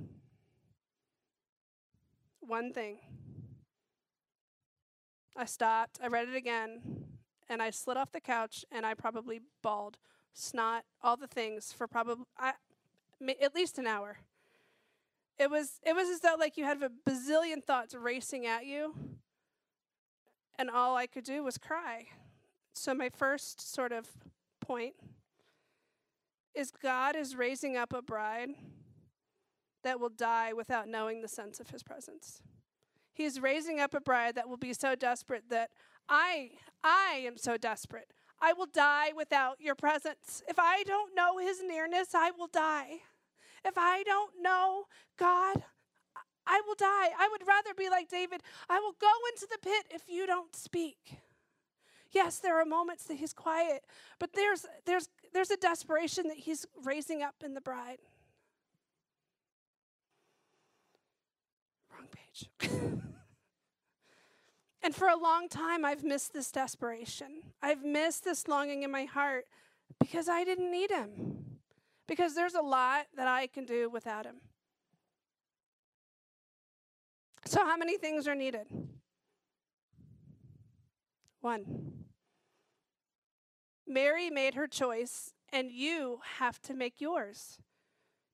One 2.40 2.74
thing. 2.74 2.98
I 5.36 5.46
stopped, 5.46 6.00
I 6.02 6.08
read 6.08 6.30
it 6.30 6.36
again, 6.36 7.06
and 7.50 7.62
I 7.62 7.70
slid 7.70 7.98
off 7.98 8.12
the 8.12 8.20
couch 8.20 8.66
and 8.72 8.86
I 8.86 8.94
probably 8.94 9.42
bawled, 9.62 9.98
snot, 10.34 10.86
all 11.02 11.18
the 11.18 11.28
things 11.28 11.72
for 11.72 11.88
probably 11.88 12.26
I, 12.38 12.54
at 13.42 13.56
least 13.56 13.78
an 13.78 13.88
hour. 13.88 14.20
It 15.38 15.50
was 15.50 15.80
it 15.86 15.94
was 15.94 16.08
as 16.10 16.22
though 16.22 16.36
like 16.40 16.58
you 16.58 16.64
had 16.64 16.82
a 16.82 16.90
bazillion 16.90 17.64
thoughts 17.64 17.94
racing 17.94 18.46
at 18.46 18.66
you, 18.66 18.96
and 20.58 20.70
all 20.70 20.96
I 20.96 21.08
could 21.08 21.24
do 21.24 21.44
was 21.44 21.58
cry. 21.58 22.08
So 22.74 22.94
my 22.94 23.10
first 23.10 23.74
sort 23.74 23.92
of 23.92 24.08
point 24.62 24.96
is 26.54 26.72
God 26.72 27.16
is 27.16 27.36
raising 27.36 27.78
up 27.78 27.94
a 27.94 28.02
bride 28.02 28.50
that 29.84 30.00
will 30.00 30.10
die 30.10 30.54
without 30.54 30.88
knowing 30.88 31.22
the 31.22 31.28
sense 31.28 31.60
of 31.60 31.70
his 31.70 31.84
presence. 31.84 32.42
He's 33.14 33.40
raising 33.40 33.80
up 33.80 33.94
a 33.94 34.02
bride 34.02 34.36
that 34.36 34.50
will 34.50 34.58
be 34.58 34.74
so 34.74 34.96
desperate 34.96 35.44
that 35.50 35.70
I 36.10 36.52
I 36.84 37.24
am 37.26 37.38
so 37.38 37.58
desperate. 37.58 38.12
I 38.42 38.54
will 38.54 38.68
die 38.68 39.12
without 39.16 39.62
your 39.62 39.76
presence. 39.76 40.44
If 40.48 40.60
I 40.60 40.84
don't 40.84 41.16
know 41.16 41.38
his 41.38 41.62
nearness, 41.66 42.10
I 42.14 42.32
will 42.32 42.48
die. 42.48 43.00
If 43.64 43.78
I 43.78 44.04
don't 44.04 44.34
know 44.42 44.86
God, 45.18 45.64
I 46.48 46.62
will 46.66 46.76
die. 46.76 47.10
I 47.18 47.28
would 47.32 47.48
rather 47.48 47.74
be 47.74 47.90
like 47.90 48.10
David. 48.10 48.42
I 48.70 48.80
will 48.80 48.96
go 49.00 49.12
into 49.34 49.48
the 49.52 49.58
pit 49.62 49.86
if 49.90 50.04
you 50.08 50.28
don't 50.28 50.56
speak. 50.56 51.20
Yes, 52.12 52.40
there 52.40 52.60
are 52.60 52.66
moments 52.66 53.04
that 53.06 53.16
he's 53.16 53.34
quiet, 53.34 53.84
but 54.20 54.34
there's 54.34 54.66
there's 54.86 55.10
there's 55.34 55.52
a 55.52 55.58
desperation 55.58 56.28
that 56.28 56.38
he's 56.38 56.66
raising 56.84 57.22
up 57.22 57.36
in 57.44 57.54
the 57.54 57.62
bride. 57.62 57.98
Wrong 61.92 62.08
page. 62.10 62.50
and 64.82 64.96
for 64.96 65.10
a 65.10 65.18
long 65.18 65.50
time 65.50 65.84
I've 65.84 66.06
missed 66.06 66.32
this 66.32 66.52
desperation. 66.52 67.44
I've 67.62 67.84
missed 67.84 68.24
this 68.24 68.48
longing 68.48 68.84
in 68.84 68.92
my 68.92 69.04
heart 69.04 69.46
because 70.00 70.30
I 70.30 70.46
didn't 70.46 70.72
need 70.72 70.92
him. 70.92 71.36
Because 72.08 72.36
there's 72.36 72.54
a 72.54 72.62
lot 72.62 73.08
that 73.18 73.28
I 73.28 73.48
can 73.48 73.66
do 73.66 73.90
without 73.90 74.26
him. 74.26 74.36
So, 77.48 77.64
how 77.64 77.78
many 77.78 77.98
things 77.98 78.28
are 78.28 78.36
needed? 78.36 78.68
One. 81.42 82.06
Mary 83.88 84.32
made 84.32 84.56
her 84.56 84.68
choice, 84.68 85.32
and 85.54 85.70
you 85.72 86.20
have 86.40 86.60
to 86.64 86.74
make 86.74 87.00
yours. 87.00 87.60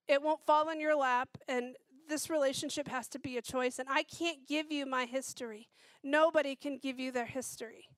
It 0.08 0.22
won't 0.22 0.46
fall 0.46 0.70
in 0.70 0.80
your 0.80 0.96
lap, 0.96 1.30
and 1.48 1.75
this 2.08 2.30
relationship 2.30 2.88
has 2.88 3.10
to 3.10 3.20
be 3.20 3.38
a 3.38 3.41
choice. 3.41 3.80
And 3.80 3.89
I 3.89 4.03
can't 4.03 4.48
give 4.48 4.72
you 4.72 4.86
my 4.86 5.06
history. 5.06 5.68
Nobody 6.03 6.56
can 6.56 6.77
give 6.77 7.00
you 7.00 7.12
their 7.12 7.25
history. 7.25 7.89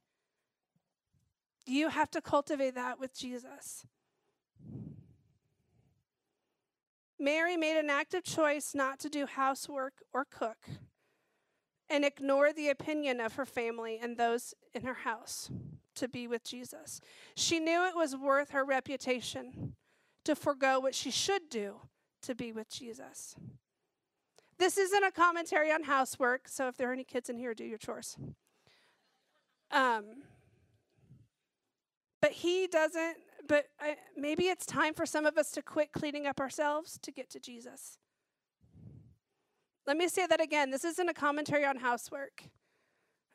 You 1.66 1.90
have 1.90 2.10
to 2.12 2.22
cultivate 2.22 2.76
that 2.76 3.00
with 3.00 3.16
Jesus. 3.16 3.86
Mary 7.20 7.56
made 7.56 7.80
an 7.80 7.90
active 7.90 8.24
choice 8.24 8.74
not 8.74 9.00
to 9.00 9.10
do 9.10 9.28
housework 9.28 9.94
or 10.12 10.26
cook 10.26 10.58
and 11.94 12.04
ignore 12.04 12.52
the 12.52 12.70
opinion 12.70 13.22
of 13.22 13.36
her 13.36 13.46
family 13.46 14.00
and 14.02 14.18
those 14.18 14.56
in 14.74 14.82
her 14.82 14.96
house 14.96 15.52
to 15.94 16.08
be 16.08 16.26
with 16.26 16.44
Jesus. 16.44 17.00
She 17.36 17.60
knew 17.60 17.86
it 17.86 17.96
was 17.96 18.18
worth 18.18 18.50
her 18.50 18.66
reputation 18.66 19.76
to 20.26 20.36
forego 20.36 20.80
what 20.80 20.96
she 20.96 21.12
should 21.12 21.52
do 21.52 21.76
to 22.24 22.34
be 22.34 22.52
with 22.52 22.68
Jesus. 22.68 23.36
This 24.58 24.80
isn't 24.80 25.04
a 25.04 25.12
commentary 25.12 25.72
on 25.72 25.84
housework, 25.84 26.48
so 26.48 26.68
if 26.68 26.78
there 26.78 26.90
are 26.90 26.94
any 26.94 27.04
kids 27.04 27.30
in 27.30 27.38
here, 27.38 27.54
do 27.54 27.64
your 27.64 27.78
chores. 27.78 28.18
Um, 29.70 30.06
but 32.24 32.32
he 32.32 32.66
doesn't, 32.66 33.18
but 33.48 33.66
I, 33.80 33.98
maybe 34.18 34.46
it's 34.46 34.66
time 34.66 34.96
for 34.96 35.06
some 35.06 35.28
of 35.28 35.38
us 35.38 35.52
to 35.52 35.62
quit 35.62 35.92
cleaning 35.92 36.26
up 36.26 36.40
ourselves 36.40 36.98
to 37.04 37.12
get 37.12 37.30
to 37.32 37.40
Jesus. 37.40 38.00
Let 39.86 39.98
me 39.98 40.08
say 40.08 40.26
that 40.28 40.42
again. 40.42 40.72
This 40.72 40.86
isn't 40.86 41.10
a 41.10 41.14
commentary 41.14 41.66
on 41.66 41.78
housework. 41.78 42.44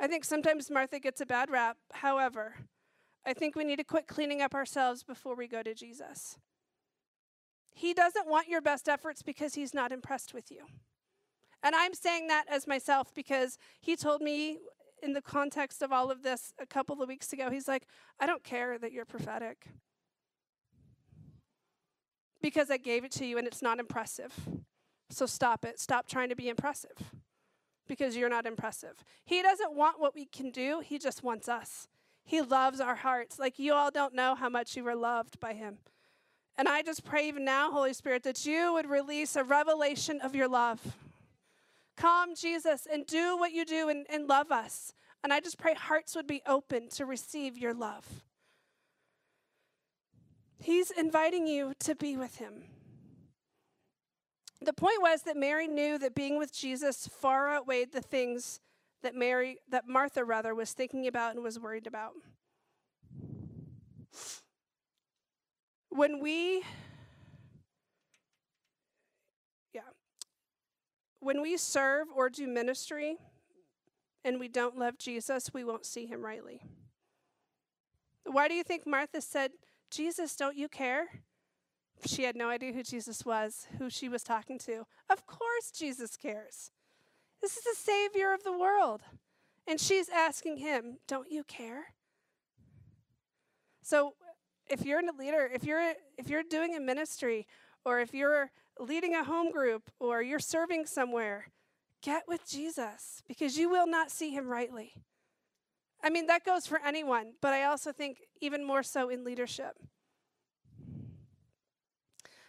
I 0.00 0.06
think 0.06 0.24
sometimes 0.24 0.70
Martha 0.70 0.98
gets 0.98 1.20
a 1.20 1.26
bad 1.26 1.50
rap. 1.50 1.76
However, 1.92 2.54
I 3.26 3.34
think 3.34 3.54
we 3.54 3.64
need 3.64 3.76
to 3.76 3.84
quit 3.84 4.06
cleaning 4.06 4.40
up 4.40 4.54
ourselves 4.54 5.02
before 5.02 5.34
we 5.34 5.48
go 5.48 5.62
to 5.62 5.74
Jesus. 5.74 6.38
He 7.74 7.92
doesn't 7.92 8.26
want 8.26 8.48
your 8.48 8.62
best 8.62 8.88
efforts 8.88 9.22
because 9.22 9.54
he's 9.54 9.74
not 9.74 9.92
impressed 9.92 10.32
with 10.32 10.50
you. 10.50 10.64
And 11.62 11.74
I'm 11.74 11.94
saying 11.94 12.28
that 12.28 12.44
as 12.48 12.66
myself 12.66 13.12
because 13.14 13.58
he 13.80 13.96
told 13.96 14.22
me 14.22 14.58
in 15.02 15.12
the 15.12 15.22
context 15.22 15.82
of 15.82 15.92
all 15.92 16.10
of 16.10 16.22
this 16.22 16.52
a 16.60 16.66
couple 16.66 17.02
of 17.02 17.08
weeks 17.08 17.32
ago, 17.32 17.50
he's 17.50 17.68
like, 17.68 17.86
I 18.18 18.26
don't 18.26 18.42
care 18.42 18.78
that 18.78 18.92
you're 18.92 19.04
prophetic 19.04 19.66
because 22.40 22.70
I 22.70 22.76
gave 22.78 23.04
it 23.04 23.12
to 23.12 23.26
you 23.26 23.38
and 23.38 23.46
it's 23.46 23.62
not 23.62 23.78
impressive. 23.78 24.32
So 25.10 25.26
stop 25.26 25.64
it. 25.64 25.80
Stop 25.80 26.08
trying 26.08 26.28
to 26.28 26.36
be 26.36 26.48
impressive 26.48 27.12
because 27.86 28.16
you're 28.16 28.28
not 28.28 28.46
impressive. 28.46 29.02
He 29.24 29.42
doesn't 29.42 29.74
want 29.74 29.98
what 29.98 30.14
we 30.14 30.26
can 30.26 30.50
do, 30.50 30.80
He 30.84 30.98
just 30.98 31.22
wants 31.22 31.48
us. 31.48 31.88
He 32.24 32.42
loves 32.42 32.78
our 32.78 32.96
hearts. 32.96 33.38
Like 33.38 33.58
you 33.58 33.72
all 33.72 33.90
don't 33.90 34.14
know 34.14 34.34
how 34.34 34.50
much 34.50 34.76
you 34.76 34.84
were 34.84 34.94
loved 34.94 35.40
by 35.40 35.54
Him. 35.54 35.78
And 36.58 36.68
I 36.68 36.82
just 36.82 37.04
pray 37.04 37.28
even 37.28 37.44
now, 37.44 37.70
Holy 37.70 37.94
Spirit, 37.94 38.24
that 38.24 38.44
you 38.44 38.72
would 38.74 38.90
release 38.90 39.36
a 39.36 39.44
revelation 39.44 40.20
of 40.20 40.34
your 40.34 40.48
love. 40.48 40.96
Come, 41.96 42.34
Jesus, 42.34 42.86
and 42.92 43.06
do 43.06 43.36
what 43.36 43.52
you 43.52 43.64
do 43.64 43.88
and, 43.88 44.06
and 44.10 44.28
love 44.28 44.52
us. 44.52 44.92
And 45.22 45.32
I 45.32 45.40
just 45.40 45.58
pray 45.58 45.74
hearts 45.74 46.14
would 46.14 46.26
be 46.26 46.42
open 46.46 46.88
to 46.90 47.06
receive 47.06 47.56
your 47.56 47.74
love. 47.74 48.24
He's 50.60 50.90
inviting 50.90 51.46
you 51.46 51.74
to 51.80 51.94
be 51.94 52.16
with 52.16 52.36
him. 52.36 52.64
The 54.60 54.72
point 54.72 55.00
was 55.00 55.22
that 55.22 55.36
Mary 55.36 55.68
knew 55.68 55.98
that 55.98 56.14
being 56.14 56.36
with 56.36 56.52
Jesus 56.52 57.06
far 57.06 57.54
outweighed 57.54 57.92
the 57.92 58.00
things 58.00 58.60
that 59.02 59.14
Mary 59.14 59.58
that 59.68 59.86
Martha 59.86 60.24
rather 60.24 60.54
was 60.54 60.72
thinking 60.72 61.06
about 61.06 61.34
and 61.34 61.44
was 61.44 61.58
worried 61.58 61.86
about. 61.86 62.14
When 65.90 66.20
we 66.20 66.64
yeah. 69.72 69.82
When 71.20 71.40
we 71.40 71.56
serve 71.56 72.08
or 72.14 72.28
do 72.28 72.46
ministry 72.48 73.18
and 74.24 74.40
we 74.40 74.48
don't 74.48 74.76
love 74.76 74.98
Jesus, 74.98 75.54
we 75.54 75.64
won't 75.64 75.86
see 75.86 76.06
him 76.06 76.24
rightly. 76.24 76.60
Why 78.24 78.48
do 78.48 78.54
you 78.54 78.64
think 78.64 78.86
Martha 78.86 79.20
said, 79.20 79.52
"Jesus, 79.90 80.34
don't 80.34 80.56
you 80.56 80.68
care?" 80.68 81.22
She 82.04 82.24
had 82.24 82.36
no 82.36 82.48
idea 82.48 82.72
who 82.72 82.82
Jesus 82.82 83.24
was, 83.24 83.66
who 83.78 83.90
she 83.90 84.08
was 84.08 84.22
talking 84.22 84.58
to. 84.60 84.84
Of 85.10 85.26
course, 85.26 85.70
Jesus 85.76 86.16
cares. 86.16 86.70
This 87.40 87.56
is 87.56 87.64
the 87.64 87.76
Savior 87.76 88.32
of 88.32 88.44
the 88.44 88.56
world. 88.56 89.02
And 89.66 89.80
she's 89.80 90.08
asking 90.08 90.58
him, 90.58 90.98
Don't 91.06 91.30
you 91.30 91.44
care? 91.44 91.94
So, 93.82 94.14
if 94.70 94.84
you're 94.84 94.98
in 94.98 95.08
a 95.08 95.12
leader, 95.12 95.50
if 95.52 95.64
you're, 95.64 95.94
if 96.16 96.28
you're 96.28 96.42
doing 96.42 96.76
a 96.76 96.80
ministry, 96.80 97.46
or 97.84 98.00
if 98.00 98.12
you're 98.12 98.50
leading 98.78 99.14
a 99.14 99.24
home 99.24 99.50
group, 99.50 99.90
or 99.98 100.22
you're 100.22 100.38
serving 100.38 100.86
somewhere, 100.86 101.46
get 102.02 102.24
with 102.28 102.48
Jesus 102.48 103.22
because 103.26 103.56
you 103.56 103.68
will 103.68 103.86
not 103.86 104.10
see 104.10 104.30
him 104.30 104.46
rightly. 104.46 104.92
I 106.02 106.10
mean, 106.10 106.26
that 106.26 106.44
goes 106.44 106.66
for 106.66 106.80
anyone, 106.84 107.32
but 107.40 107.52
I 107.52 107.64
also 107.64 107.92
think 107.92 108.18
even 108.40 108.64
more 108.64 108.82
so 108.82 109.08
in 109.08 109.24
leadership. 109.24 109.76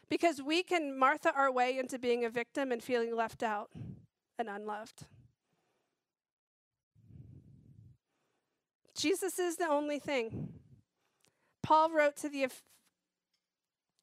Because 0.10 0.42
we 0.42 0.64
can 0.64 0.98
Martha 0.98 1.32
our 1.36 1.52
way 1.52 1.78
into 1.78 2.00
being 2.00 2.26
a 2.26 2.30
victim 2.30 2.72
and 2.72 2.82
feeling 2.82 3.16
left 3.16 3.44
out 3.44 3.70
and 4.38 4.50
unloved. 4.50 5.06
Jesus 8.96 9.38
is 9.40 9.58
the 9.58 9.68
only 9.68 10.00
thing. 10.00 10.50
Paul 11.62 11.92
wrote 11.92 12.16
to 12.18 12.30
the 12.30 12.48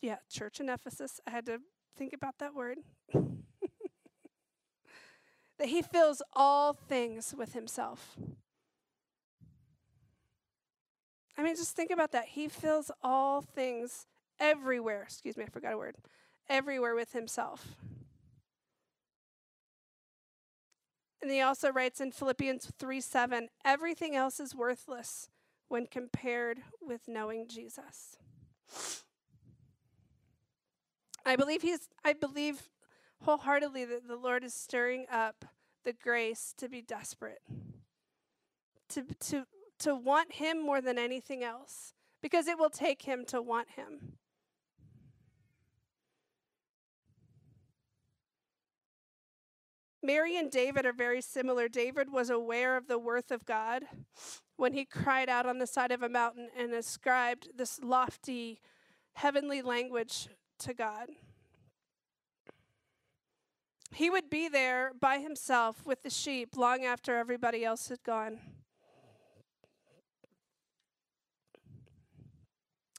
yeah, 0.01 0.17
church 0.31 0.61
in 0.61 0.69
Ephesus. 0.69 1.21
I 1.27 1.31
had 1.31 1.47
to 1.47 1.59
think 1.97 2.13
about 2.13 2.39
that 2.39 2.55
word. 2.55 2.79
that 5.59 5.69
he 5.69 5.83
fills 5.83 6.23
all 6.33 6.73
things 6.73 7.35
with 7.37 7.55
himself. 7.55 8.17
I 11.37 11.43
mean, 11.43 11.57
just 11.57 11.75
think 11.77 11.91
about 11.91 12.13
that. 12.13 12.27
He 12.27 12.49
fills 12.49 12.91
all 13.03 13.41
things 13.43 14.07
everywhere, 14.39 15.03
excuse 15.03 15.37
me, 15.37 15.45
I 15.45 15.49
forgot 15.49 15.73
a 15.73 15.79
word, 15.79 15.97
everywhere 16.49 16.95
with 16.95 17.13
himself. 17.13 17.77
And 21.23 21.31
he 21.31 21.41
also 21.41 21.73
writes 21.73 22.01
in 22.01 22.13
Philippians 22.13 22.73
3 22.79 23.01
7, 23.01 23.49
everything 23.65 24.15
else 24.15 24.39
is 24.39 24.55
worthless 24.55 25.29
when 25.69 25.87
compared 25.87 26.61
with 26.81 27.09
knowing 27.09 27.49
Jesus. 27.49 28.17
I 31.25 31.35
believe 31.35 31.63
he's 31.63 31.89
I 32.05 32.13
believe 32.13 32.69
wholeheartedly 33.23 33.85
that 33.87 34.07
the 34.07 34.17
Lord 34.17 34.45
is 34.45 34.55
stirring 34.55 35.07
up 35.11 35.45
the 35.85 35.93
grace 35.93 36.55
to 36.59 36.69
be 36.69 36.81
desperate. 36.81 37.43
To 38.91 39.03
to 39.03 39.47
to 39.81 39.97
want 39.97 40.35
him 40.35 40.65
more 40.65 40.81
than 40.81 40.99
anything 40.99 41.43
else 41.43 41.95
because 42.23 42.47
it 42.47 42.59
will 42.59 42.71
take 42.71 43.03
him 43.03 43.25
to 43.27 43.43
want 43.43 43.71
him. 43.71 44.19
Mary 50.07 50.37
and 50.37 50.53
David 50.53 50.87
are 50.87 50.93
very 50.93 51.21
similar. 51.21 51.67
David 51.67 52.13
was 52.13 52.31
aware 52.31 52.77
of 52.77 52.87
the 52.87 52.99
worth 52.99 53.33
of 53.33 53.45
God 53.45 53.83
when 54.57 54.73
he 54.73 54.85
cried 54.85 55.29
out 55.29 55.47
on 55.47 55.59
the 55.59 55.67
side 55.67 55.91
of 55.91 56.01
a 56.01 56.09
mountain 56.09 56.49
and 56.57 56.73
ascribed 56.73 57.49
this 57.57 57.81
lofty 57.83 58.61
heavenly 59.15 59.63
language 59.63 60.29
to 60.61 60.73
God. 60.73 61.09
He 63.93 64.09
would 64.09 64.31
be 64.31 64.49
there 64.49 64.93
by 65.01 65.19
himself 65.19 65.85
with 65.85 66.05
the 66.05 66.11
sheep 66.11 66.57
long 66.57 66.85
after 66.85 67.17
everybody 67.17 67.65
else 67.65 67.89
had 67.89 68.05
gone. 68.05 68.39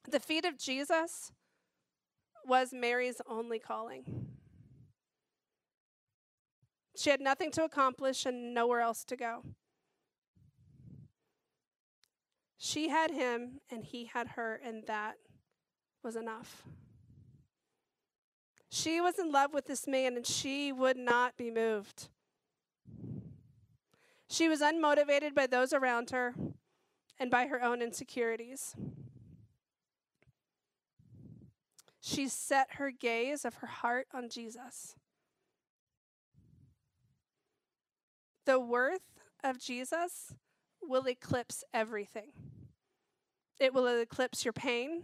The 0.10 0.20
feet 0.20 0.44
of 0.44 0.58
Jesus 0.58 1.32
was 2.46 2.74
Mary's 2.74 3.22
only 3.30 3.60
calling. 3.60 4.27
She 6.98 7.12
had 7.12 7.22
nothing 7.22 7.52
to 7.52 7.64
accomplish 7.64 8.26
and 8.26 8.56
nowhere 8.56 8.82
else 8.82 9.04
to 9.06 9.16
go. 9.16 9.44
She 12.58 12.90
had 12.90 13.12
him 13.12 13.62
and 13.70 13.84
he 13.84 14.06
had 14.06 14.30
her, 14.30 14.60
and 14.64 14.84
that 14.88 15.18
was 16.04 16.16
enough. 16.16 16.64
She 18.70 19.00
was 19.00 19.20
in 19.20 19.32
love 19.32 19.54
with 19.54 19.68
this 19.68 19.88
man 19.88 20.18
and 20.18 20.26
she 20.26 20.72
would 20.72 20.98
not 20.98 21.38
be 21.38 21.52
moved. 21.52 22.10
She 24.30 24.50
was 24.50 24.62
unmotivated 24.62 25.36
by 25.36 25.48
those 25.48 25.74
around 25.74 26.10
her 26.10 26.34
and 27.20 27.30
by 27.30 27.46
her 27.48 27.62
own 27.64 27.82
insecurities. 27.82 28.76
She 32.02 32.28
set 32.28 32.74
her 32.74 32.92
gaze 32.92 33.46
of 33.46 33.56
her 33.56 33.68
heart 33.68 34.08
on 34.14 34.30
Jesus. 34.30 34.96
The 38.48 38.60
worth 38.62 39.20
of 39.44 39.60
Jesus 39.60 40.34
will 40.82 41.06
eclipse 41.06 41.66
everything. 41.74 42.32
It 43.60 43.74
will 43.74 43.88
eclipse 43.88 44.46
your 44.46 44.54
pain. 44.54 45.02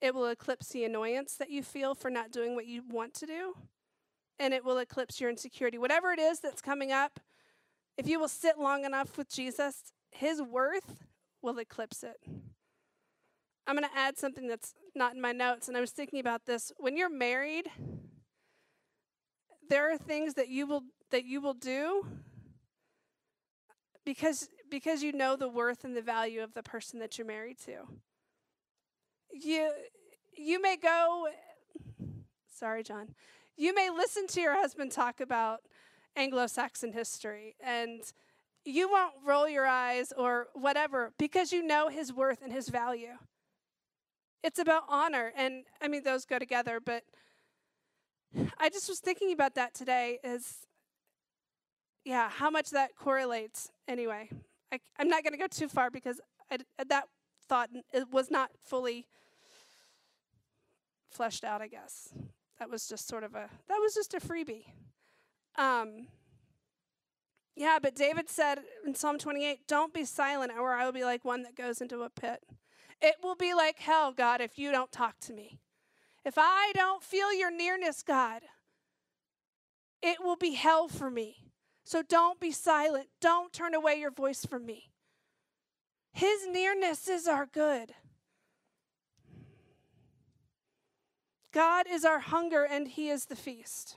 It 0.00 0.12
will 0.12 0.26
eclipse 0.26 0.70
the 0.70 0.84
annoyance 0.84 1.36
that 1.36 1.50
you 1.50 1.62
feel 1.62 1.94
for 1.94 2.10
not 2.10 2.32
doing 2.32 2.56
what 2.56 2.66
you 2.66 2.82
want 2.90 3.14
to 3.14 3.26
do. 3.26 3.54
And 4.40 4.52
it 4.52 4.64
will 4.64 4.78
eclipse 4.78 5.20
your 5.20 5.30
insecurity. 5.30 5.78
Whatever 5.78 6.10
it 6.10 6.18
is 6.18 6.40
that's 6.40 6.60
coming 6.60 6.90
up, 6.90 7.20
if 7.96 8.08
you 8.08 8.18
will 8.18 8.26
sit 8.26 8.58
long 8.58 8.84
enough 8.84 9.16
with 9.16 9.30
Jesus, 9.30 9.92
his 10.10 10.42
worth 10.42 11.04
will 11.40 11.60
eclipse 11.60 12.02
it. 12.02 12.16
I'm 13.68 13.76
going 13.76 13.88
to 13.88 13.96
add 13.96 14.18
something 14.18 14.48
that's 14.48 14.74
not 14.96 15.14
in 15.14 15.20
my 15.20 15.30
notes, 15.30 15.68
and 15.68 15.76
I 15.76 15.80
was 15.80 15.92
thinking 15.92 16.18
about 16.18 16.44
this. 16.44 16.72
When 16.76 16.96
you're 16.96 17.08
married, 17.08 17.68
there 19.70 19.92
are 19.92 19.96
things 19.98 20.34
that 20.34 20.48
you 20.48 20.66
will 20.66 20.82
that 21.10 21.24
you 21.24 21.40
will 21.40 21.54
do 21.54 22.04
because 24.08 24.48
because 24.70 25.02
you 25.02 25.12
know 25.12 25.36
the 25.36 25.50
worth 25.50 25.84
and 25.84 25.94
the 25.94 26.00
value 26.00 26.42
of 26.42 26.54
the 26.54 26.62
person 26.62 26.98
that 26.98 27.18
you're 27.18 27.26
married 27.26 27.58
to. 27.58 27.76
You 29.30 29.70
you 30.34 30.62
may 30.62 30.78
go 30.78 31.28
sorry 32.50 32.82
John. 32.82 33.08
You 33.54 33.74
may 33.74 33.90
listen 33.90 34.26
to 34.28 34.40
your 34.40 34.54
husband 34.54 34.92
talk 34.92 35.20
about 35.20 35.60
Anglo-Saxon 36.16 36.94
history 36.94 37.54
and 37.62 38.00
you 38.64 38.90
won't 38.90 39.12
roll 39.26 39.46
your 39.46 39.66
eyes 39.66 40.10
or 40.16 40.46
whatever 40.54 41.12
because 41.18 41.52
you 41.52 41.62
know 41.62 41.88
his 41.88 42.10
worth 42.10 42.40
and 42.42 42.50
his 42.50 42.70
value. 42.70 43.18
It's 44.42 44.58
about 44.58 44.84
honor 44.88 45.34
and 45.36 45.64
I 45.82 45.88
mean 45.88 46.02
those 46.02 46.24
go 46.24 46.38
together, 46.38 46.80
but 46.82 47.02
I 48.58 48.70
just 48.70 48.88
was 48.88 49.00
thinking 49.00 49.32
about 49.32 49.54
that 49.56 49.74
today 49.74 50.18
is 50.24 50.66
yeah, 52.06 52.30
how 52.30 52.48
much 52.48 52.70
that 52.70 52.96
correlates 52.96 53.70
anyway. 53.88 54.28
I, 54.70 54.78
am 54.98 55.08
not 55.08 55.24
going 55.24 55.32
to 55.32 55.38
go 55.38 55.46
too 55.48 55.68
far 55.68 55.90
because 55.90 56.20
I, 56.50 56.58
that 56.88 57.04
thought 57.48 57.70
it 57.92 58.12
was 58.12 58.30
not 58.30 58.50
fully 58.62 59.06
fleshed 61.10 61.42
out, 61.42 61.62
I 61.62 61.68
guess. 61.68 62.10
That 62.58 62.70
was 62.70 62.86
just 62.86 63.08
sort 63.08 63.24
of 63.24 63.34
a, 63.34 63.48
that 63.68 63.78
was 63.80 63.94
just 63.94 64.14
a 64.14 64.20
freebie. 64.20 64.66
Um, 65.56 66.08
yeah, 67.56 67.78
but 67.82 67.96
David 67.96 68.28
said 68.28 68.60
in 68.86 68.94
Psalm 68.94 69.18
28, 69.18 69.66
Don't 69.66 69.92
be 69.92 70.04
silent, 70.04 70.52
or 70.56 70.74
I 70.74 70.84
will 70.84 70.92
be 70.92 71.04
like 71.04 71.24
one 71.24 71.42
that 71.42 71.56
goes 71.56 71.80
into 71.80 72.02
a 72.02 72.10
pit. 72.10 72.44
It 73.00 73.16
will 73.22 73.36
be 73.36 73.54
like 73.54 73.78
hell, 73.78 74.12
God, 74.12 74.40
if 74.40 74.58
you 74.58 74.70
don't 74.70 74.92
talk 74.92 75.18
to 75.22 75.32
me. 75.32 75.58
If 76.24 76.34
I 76.36 76.72
don't 76.74 77.02
feel 77.02 77.32
your 77.32 77.50
nearness, 77.50 78.02
God, 78.02 78.42
it 80.02 80.18
will 80.22 80.36
be 80.36 80.52
hell 80.52 80.88
for 80.88 81.10
me. 81.10 81.47
So 81.88 82.02
don't 82.02 82.38
be 82.38 82.52
silent. 82.52 83.08
Don't 83.18 83.50
turn 83.50 83.74
away 83.74 83.98
your 83.98 84.10
voice 84.10 84.44
from 84.44 84.66
me. 84.66 84.90
His 86.12 86.46
nearness 86.46 87.08
is 87.08 87.26
our 87.26 87.46
good. 87.46 87.94
God 91.50 91.86
is 91.88 92.04
our 92.04 92.18
hunger 92.18 92.62
and 92.62 92.88
He 92.88 93.08
is 93.08 93.24
the 93.24 93.36
feast. 93.36 93.96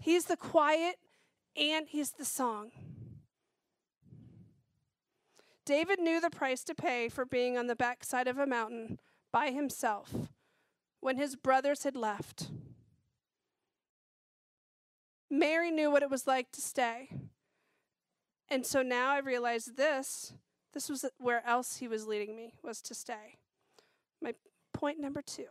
He's 0.00 0.24
the 0.24 0.36
quiet 0.36 0.96
and 1.56 1.86
He's 1.86 2.10
the 2.10 2.24
song. 2.24 2.72
David 5.64 6.00
knew 6.00 6.20
the 6.20 6.28
price 6.28 6.64
to 6.64 6.74
pay 6.74 7.08
for 7.08 7.24
being 7.24 7.56
on 7.56 7.68
the 7.68 7.76
backside 7.76 8.26
of 8.26 8.36
a 8.36 8.48
mountain 8.48 8.98
by 9.32 9.52
himself 9.52 10.12
when 10.98 11.18
his 11.18 11.36
brothers 11.36 11.84
had 11.84 11.94
left. 11.94 12.50
Mary 15.32 15.70
knew 15.70 15.90
what 15.90 16.02
it 16.02 16.10
was 16.10 16.26
like 16.26 16.52
to 16.52 16.60
stay. 16.60 17.08
And 18.50 18.66
so 18.66 18.82
now 18.82 19.12
I 19.12 19.18
realize 19.18 19.64
this 19.64 20.34
this 20.74 20.90
was 20.90 21.06
where 21.18 21.46
else 21.46 21.78
he 21.78 21.88
was 21.88 22.06
leading 22.06 22.36
me 22.36 22.54
was 22.62 22.82
to 22.82 22.94
stay. 22.94 23.38
My 24.20 24.34
point 24.72 25.00
number 25.00 25.22
2. 25.22 25.44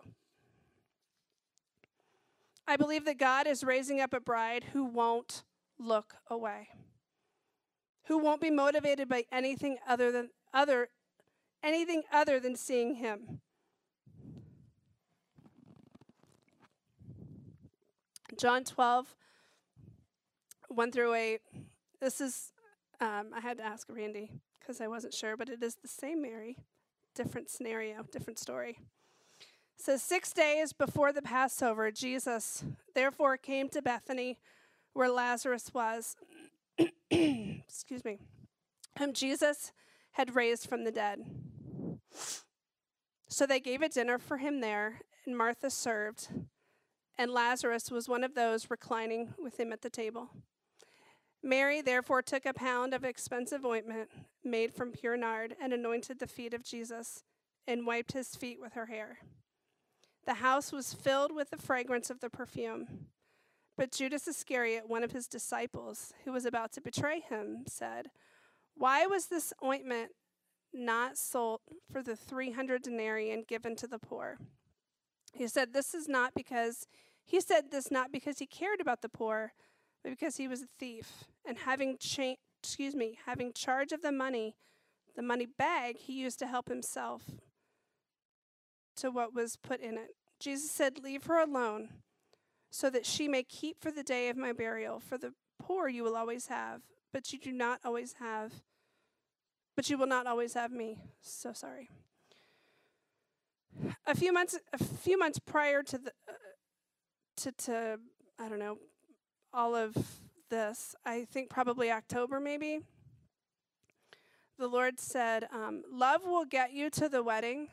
I 2.68 2.76
believe 2.78 3.06
that 3.06 3.18
God 3.18 3.48
is 3.48 3.64
raising 3.64 4.00
up 4.00 4.14
a 4.14 4.20
bride 4.20 4.66
who 4.72 4.84
won't 4.84 5.44
look 5.80 6.16
away. 6.28 6.70
Who 8.06 8.20
won't 8.20 8.42
be 8.42 8.52
motivated 8.52 9.10
by 9.10 9.26
anything 9.32 9.78
other 9.88 10.12
than 10.12 10.30
other 10.54 10.90
anything 11.64 12.04
other 12.14 12.40
than 12.40 12.56
seeing 12.56 12.96
him. 12.96 13.42
John 18.38 18.64
12 18.64 19.16
1 20.72 20.92
through 20.92 21.14
8. 21.14 21.42
This 22.00 22.22
is, 22.22 22.54
um, 23.00 23.28
I 23.36 23.42
had 23.42 23.58
to 23.58 23.64
ask 23.64 23.88
Randy 23.90 24.32
because 24.60 24.80
I 24.80 24.88
wasn't 24.88 25.14
sure, 25.14 25.36
but 25.36 25.50
it 25.50 25.62
is 25.62 25.76
the 25.76 25.88
same 25.88 26.22
Mary, 26.22 26.58
different 27.14 27.50
scenario, 27.50 28.04
different 28.12 28.40
story. 28.40 28.80
It 29.40 29.84
says, 29.84 30.02
Six 30.02 30.32
days 30.32 30.74
before 30.74 31.12
the 31.12 31.22
Passover, 31.22 31.92
Jesus 31.92 32.64
therefore 32.96 33.38
came 33.38 33.68
to 33.70 33.82
Bethany 33.82 34.38
where 34.94 35.10
Lazarus 35.10 35.74
was, 35.74 36.16
excuse 37.10 38.06
me, 38.06 38.20
whom 38.98 39.14
Jesus 39.14 39.72
had 40.14 40.36
raised 40.36 40.68
from 40.68 40.84
the 40.84 40.92
dead. 40.92 41.20
So 43.28 43.46
they 43.46 43.60
gave 43.60 43.82
a 43.82 43.90
dinner 43.90 44.20
for 44.20 44.38
him 44.38 44.60
there, 44.60 45.02
and 45.26 45.38
Martha 45.38 45.70
served, 45.70 46.28
and 47.18 47.32
Lazarus 47.32 47.90
was 47.90 48.10
one 48.10 48.24
of 48.24 48.36
those 48.36 48.70
reclining 48.70 49.34
with 49.42 49.60
him 49.60 49.72
at 49.72 49.82
the 49.82 49.90
table. 49.90 50.32
Mary 51.44 51.82
therefore 51.82 52.22
took 52.22 52.46
a 52.46 52.54
pound 52.54 52.94
of 52.94 53.04
expensive 53.04 53.66
ointment 53.66 54.10
made 54.44 54.74
from 54.74 54.92
pure 54.92 55.18
nard 55.18 55.56
and 55.62 55.74
anointed 55.74 56.20
the 56.20 56.28
feet 56.28 56.54
of 56.54 56.64
Jesus 56.64 57.24
and 57.68 57.86
wiped 57.86 58.12
his 58.12 58.36
feet 58.36 58.60
with 58.60 58.74
her 58.74 58.88
hair. 58.88 59.20
The 60.26 60.36
house 60.36 60.72
was 60.72 60.94
filled 60.94 61.34
with 61.34 61.50
the 61.50 61.58
fragrance 61.58 62.10
of 62.10 62.20
the 62.20 62.30
perfume. 62.30 63.08
But 63.76 63.92
Judas 63.92 64.28
Iscariot, 64.28 64.88
one 64.88 65.04
of 65.04 65.12
his 65.12 65.28
disciples, 65.28 66.14
who 66.24 66.32
was 66.32 66.46
about 66.46 66.72
to 66.74 66.82
betray 66.82 67.22
him, 67.22 67.64
said, 67.68 68.12
Why 68.76 69.08
was 69.08 69.28
this 69.28 69.54
ointment 69.64 70.12
not 70.72 71.18
sold 71.18 71.62
for 71.92 72.04
the 72.04 72.16
300 72.16 72.84
denarii 72.84 73.32
and 73.32 73.48
given 73.48 73.76
to 73.78 73.88
the 73.88 73.98
poor? 73.98 74.38
He 75.34 75.48
said, 75.48 75.74
This 75.74 75.96
is 75.96 76.08
not 76.08 76.34
because, 76.36 76.86
he 77.26 77.42
said 77.42 77.72
this 77.72 77.90
not 77.90 78.12
because 78.12 78.38
he 78.38 78.46
cared 78.46 78.82
about 78.82 79.02
the 79.02 79.10
poor 79.10 79.54
but 80.04 80.10
because 80.10 80.38
he 80.38 80.48
was 80.48 80.62
a 80.62 80.68
thief, 80.80 81.26
and 81.46 81.60
having 81.60 81.98
cha- 81.98 82.36
excuse 82.64 82.96
me, 82.96 83.18
having 83.26 83.54
charge 83.54 83.92
of 83.92 84.02
the 84.02 84.12
money, 84.12 84.56
the 85.16 85.22
money 85.22 85.46
bag 85.46 85.98
he 85.98 86.14
used 86.14 86.40
to 86.40 86.48
help 86.48 86.70
himself 86.70 87.24
to 88.96 89.10
what 89.10 89.34
was 89.34 89.58
put 89.58 89.80
in 89.80 89.98
it. 89.98 90.16
Jesus 90.40 90.72
said, 90.72 91.00
"Leave 91.00 91.26
her 91.26 91.40
alone, 91.40 91.90
so 92.70 92.90
that 92.90 93.06
she 93.06 93.28
may 93.28 93.44
keep 93.44 93.82
for 93.82 93.92
the 93.92 94.04
day 94.04 94.30
of 94.30 94.38
my 94.38 94.54
burial. 94.54 95.00
For 95.00 95.18
the 95.18 95.34
poor 95.60 95.88
you 95.88 96.04
will 96.04 96.16
always 96.16 96.48
have, 96.48 96.82
but 97.12 97.32
you 97.32 97.40
do 97.40 97.52
not 97.52 97.80
always 97.84 98.14
have, 98.14 98.64
but 99.76 99.90
you 99.90 99.98
will 99.98 100.08
not 100.08 100.28
always 100.28 100.54
have 100.54 100.72
me." 100.72 101.00
So 101.22 101.54
sorry. 101.54 101.90
A 104.06 104.16
few 104.16 104.34
months, 104.34 104.60
a 104.74 104.84
few 104.84 105.18
months 105.18 105.40
prior 105.40 105.82
to 105.84 105.98
the, 105.98 106.12
uh, 106.28 106.34
to 107.38 107.52
to 107.52 108.00
I 108.38 108.50
don't 108.50 108.60
know, 108.60 108.80
all 109.54 109.76
of 109.76 109.96
this, 110.50 110.96
I 111.06 111.26
think 111.26 111.50
probably 111.50 111.92
October 111.92 112.40
maybe, 112.40 112.82
the 114.58 114.68
Lord 114.68 115.00
said, 115.00 115.48
um, 115.52 115.84
Love 115.92 116.22
will 116.24 116.46
get 116.46 116.74
you 116.74 116.90
to 116.92 117.10
the 117.10 117.24
wedding, 117.24 117.68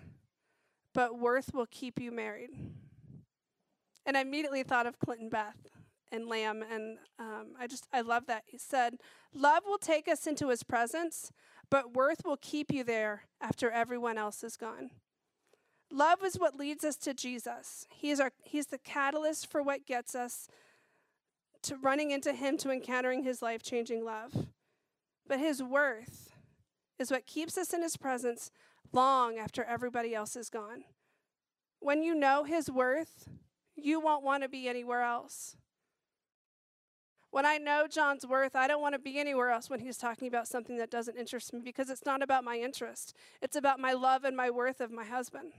but 0.95 1.19
worth 1.19 1.53
will 1.53 1.67
keep 1.71 2.01
you 2.01 2.11
married. 2.11 2.51
And 4.07 4.17
I 4.17 4.23
immediately 4.23 4.63
thought 4.63 4.87
of 4.87 4.99
Clinton 4.99 5.29
Beth 5.29 5.69
and 6.11 6.27
Lamb, 6.27 6.65
and 6.73 6.97
um, 7.19 7.49
I 7.61 7.67
just, 7.67 7.87
I 7.93 8.01
love 8.01 8.27
that. 8.27 8.45
He 8.47 8.57
said, 8.57 8.95
Love 9.35 9.65
will 9.67 9.79
take 9.79 10.09
us 10.09 10.27
into 10.27 10.49
his 10.49 10.63
presence, 10.63 11.31
but 11.71 11.95
worth 11.95 12.23
will 12.25 12.39
keep 12.41 12.73
you 12.73 12.85
there 12.85 13.25
after 13.41 13.71
everyone 13.71 14.17
else 14.17 14.43
is 14.43 14.57
gone. 14.57 14.91
Love 15.93 16.25
is 16.25 16.39
what 16.39 16.57
leads 16.57 16.85
us 16.85 16.97
to 16.97 17.13
Jesus. 17.13 17.87
He 17.91 18.11
is 18.11 18.21
our, 18.21 18.33
he's 18.43 18.69
the 18.69 18.79
catalyst 18.79 19.51
for 19.51 19.63
what 19.63 19.87
gets 19.87 20.15
us 20.15 20.49
to 21.63 21.77
running 21.77 22.11
into 22.11 22.33
Him 22.33 22.57
to 22.59 22.71
encountering 22.71 23.23
His 23.23 23.43
life 23.43 23.63
changing 23.63 24.05
love. 24.05 24.49
But 25.27 25.39
His 25.39 25.63
worth 25.63 26.31
is 26.99 27.11
what 27.11 27.27
keeps 27.27 27.59
us 27.59 27.73
in 27.73 27.83
His 27.83 27.97
presence 27.97 28.51
long 28.93 29.39
after 29.39 29.65
everybody 29.65 30.15
else 30.15 30.37
is 30.37 30.51
gone. 30.51 30.85
When 31.81 32.03
you 32.03 32.15
know 32.15 32.45
His 32.45 32.71
worth, 32.71 33.29
you 33.77 34.01
won't 34.01 34.25
want 34.25 34.43
to 34.43 34.49
be 34.49 34.69
anywhere 34.69 35.03
else. 35.03 35.57
When 37.31 37.45
I 37.45 37.59
know 37.59 37.87
John's 37.87 38.27
worth, 38.27 38.57
I 38.57 38.67
don't 38.67 38.81
want 38.81 38.95
to 38.95 38.99
be 38.99 39.19
anywhere 39.19 39.51
else 39.51 39.69
when 39.69 39.81
he's 39.81 39.99
talking 39.99 40.29
about 40.29 40.49
something 40.49 40.79
that 40.79 40.91
doesn't 40.91 41.19
interest 41.19 41.53
me 41.53 41.61
because 41.63 41.91
it's 41.91 42.07
not 42.07 42.23
about 42.23 42.43
my 42.43 42.57
interest. 42.57 43.15
It's 43.43 43.57
about 43.57 43.79
my 43.79 43.93
love 43.93 44.25
and 44.25 44.37
my 44.37 44.51
worth 44.51 44.81
of 44.81 44.91
my 44.91 45.05
husband. 45.05 45.53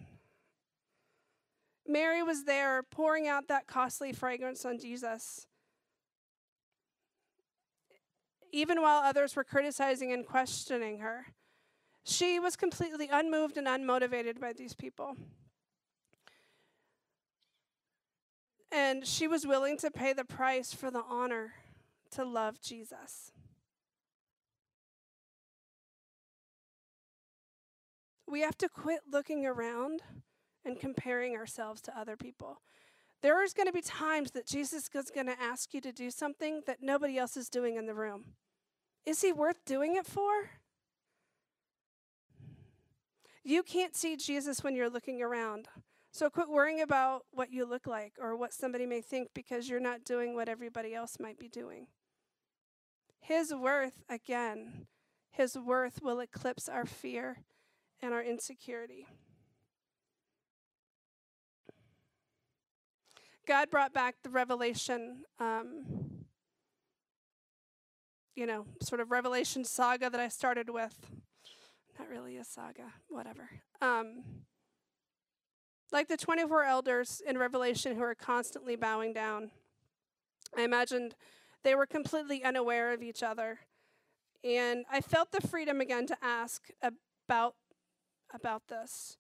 Mary 1.88 2.24
was 2.24 2.46
there 2.46 2.84
pouring 2.84 3.28
out 3.28 3.48
that 3.48 3.68
costly 3.68 4.12
fragrance 4.12 4.66
on 4.66 4.80
Jesus. 4.80 5.48
Even 8.52 8.82
while 8.82 9.02
others 9.04 9.36
were 9.36 9.44
criticizing 9.44 10.12
and 10.12 10.26
questioning 10.26 11.00
her, 11.00 11.28
she 12.04 12.40
was 12.40 12.56
completely 12.56 13.10
unmoved 13.12 13.58
and 13.58 13.68
unmotivated 13.68 14.40
by 14.40 14.54
these 14.54 14.74
people. 14.74 15.16
And 18.72 19.06
she 19.06 19.28
was 19.28 19.46
willing 19.46 19.78
to 19.78 19.92
pay 19.92 20.14
the 20.14 20.26
price 20.26 20.74
for 20.74 20.92
the 20.92 21.04
honor 21.08 21.54
to 22.12 22.24
love 22.24 22.62
Jesus. 22.62 23.32
We 28.28 28.42
have 28.42 28.58
to 28.60 28.70
quit 28.70 29.02
looking 29.12 29.46
around 29.46 30.02
and 30.64 30.80
comparing 30.80 31.36
ourselves 31.36 31.82
to 31.82 31.98
other 31.98 32.16
people. 32.16 32.62
There 33.22 33.44
is 33.44 33.54
going 33.54 33.68
to 33.68 33.74
be 33.74 33.82
times 33.82 34.32
that 34.32 34.48
Jesus 34.48 34.90
is 34.94 35.12
going 35.14 35.28
to 35.28 35.42
ask 35.42 35.74
you 35.74 35.82
to 35.82 35.92
do 35.92 36.10
something 36.10 36.62
that 36.68 36.78
nobody 36.82 37.18
else 37.18 37.36
is 37.36 37.50
doing 37.50 37.76
in 37.76 37.86
the 37.86 37.94
room. 37.94 38.36
Is 39.06 39.22
he 39.22 39.34
worth 39.34 39.66
doing 39.66 39.96
it 39.96 40.06
for? 40.06 40.52
You 43.44 43.64
can't 43.64 43.96
see 43.96 44.16
Jesus 44.16 44.64
when 44.64 44.76
you're 44.76 44.90
looking 44.90 45.22
around. 45.22 45.68
So 46.12 46.30
quit 46.30 46.50
worrying 46.50 46.82
about 46.82 47.26
what 47.32 47.52
you 47.52 47.66
look 47.66 47.88
like 47.88 48.14
or 48.20 48.36
what 48.36 48.54
somebody 48.54 48.86
may 48.86 49.02
think 49.02 49.30
because 49.34 49.70
you're 49.70 49.80
not 49.80 50.04
doing 50.04 50.34
what 50.34 50.50
everybody 50.50 50.94
else 50.94 51.18
might 51.20 51.40
be 51.40 51.48
doing. 51.48 51.88
His 53.20 53.54
worth, 53.54 54.04
again, 54.10 54.88
his 55.32 55.58
worth 55.58 56.02
will 56.02 56.20
eclipse 56.20 56.68
our 56.68 56.86
fear 56.86 57.44
and 58.02 58.14
our 58.14 58.24
insecurity. 58.24 59.08
God 63.50 63.72
brought 63.72 63.96
back 63.96 64.18
the 64.22 64.30
revelation, 64.30 65.24
um, 65.40 65.84
you 68.36 68.46
know, 68.46 68.68
sort 68.80 69.02
of 69.02 69.10
revelation 69.10 69.64
saga 69.64 70.08
that 70.08 70.20
I 70.22 70.28
started 70.28 70.70
with. 70.70 70.96
Not 71.98 72.10
really 72.10 72.38
a 72.38 72.44
saga, 72.44 72.94
whatever. 73.08 73.50
Um, 73.82 74.22
like 75.92 76.10
the 76.10 76.16
24 76.16 76.64
elders 76.64 77.24
in 77.28 77.40
Revelation 77.40 77.96
who 77.96 78.04
are 78.04 78.14
constantly 78.14 78.76
bowing 78.76 79.14
down. 79.14 79.50
I 80.56 80.62
imagined 80.62 81.16
they 81.64 81.74
were 81.74 81.88
completely 81.88 82.44
unaware 82.44 82.94
of 82.94 83.02
each 83.02 83.24
other. 83.24 83.62
And 84.44 84.86
I 84.92 85.02
felt 85.02 85.32
the 85.32 85.42
freedom 85.42 85.82
again 85.82 86.06
to 86.06 86.18
ask 86.22 86.68
about 86.84 87.56
about 88.32 88.68
this. 88.68 89.18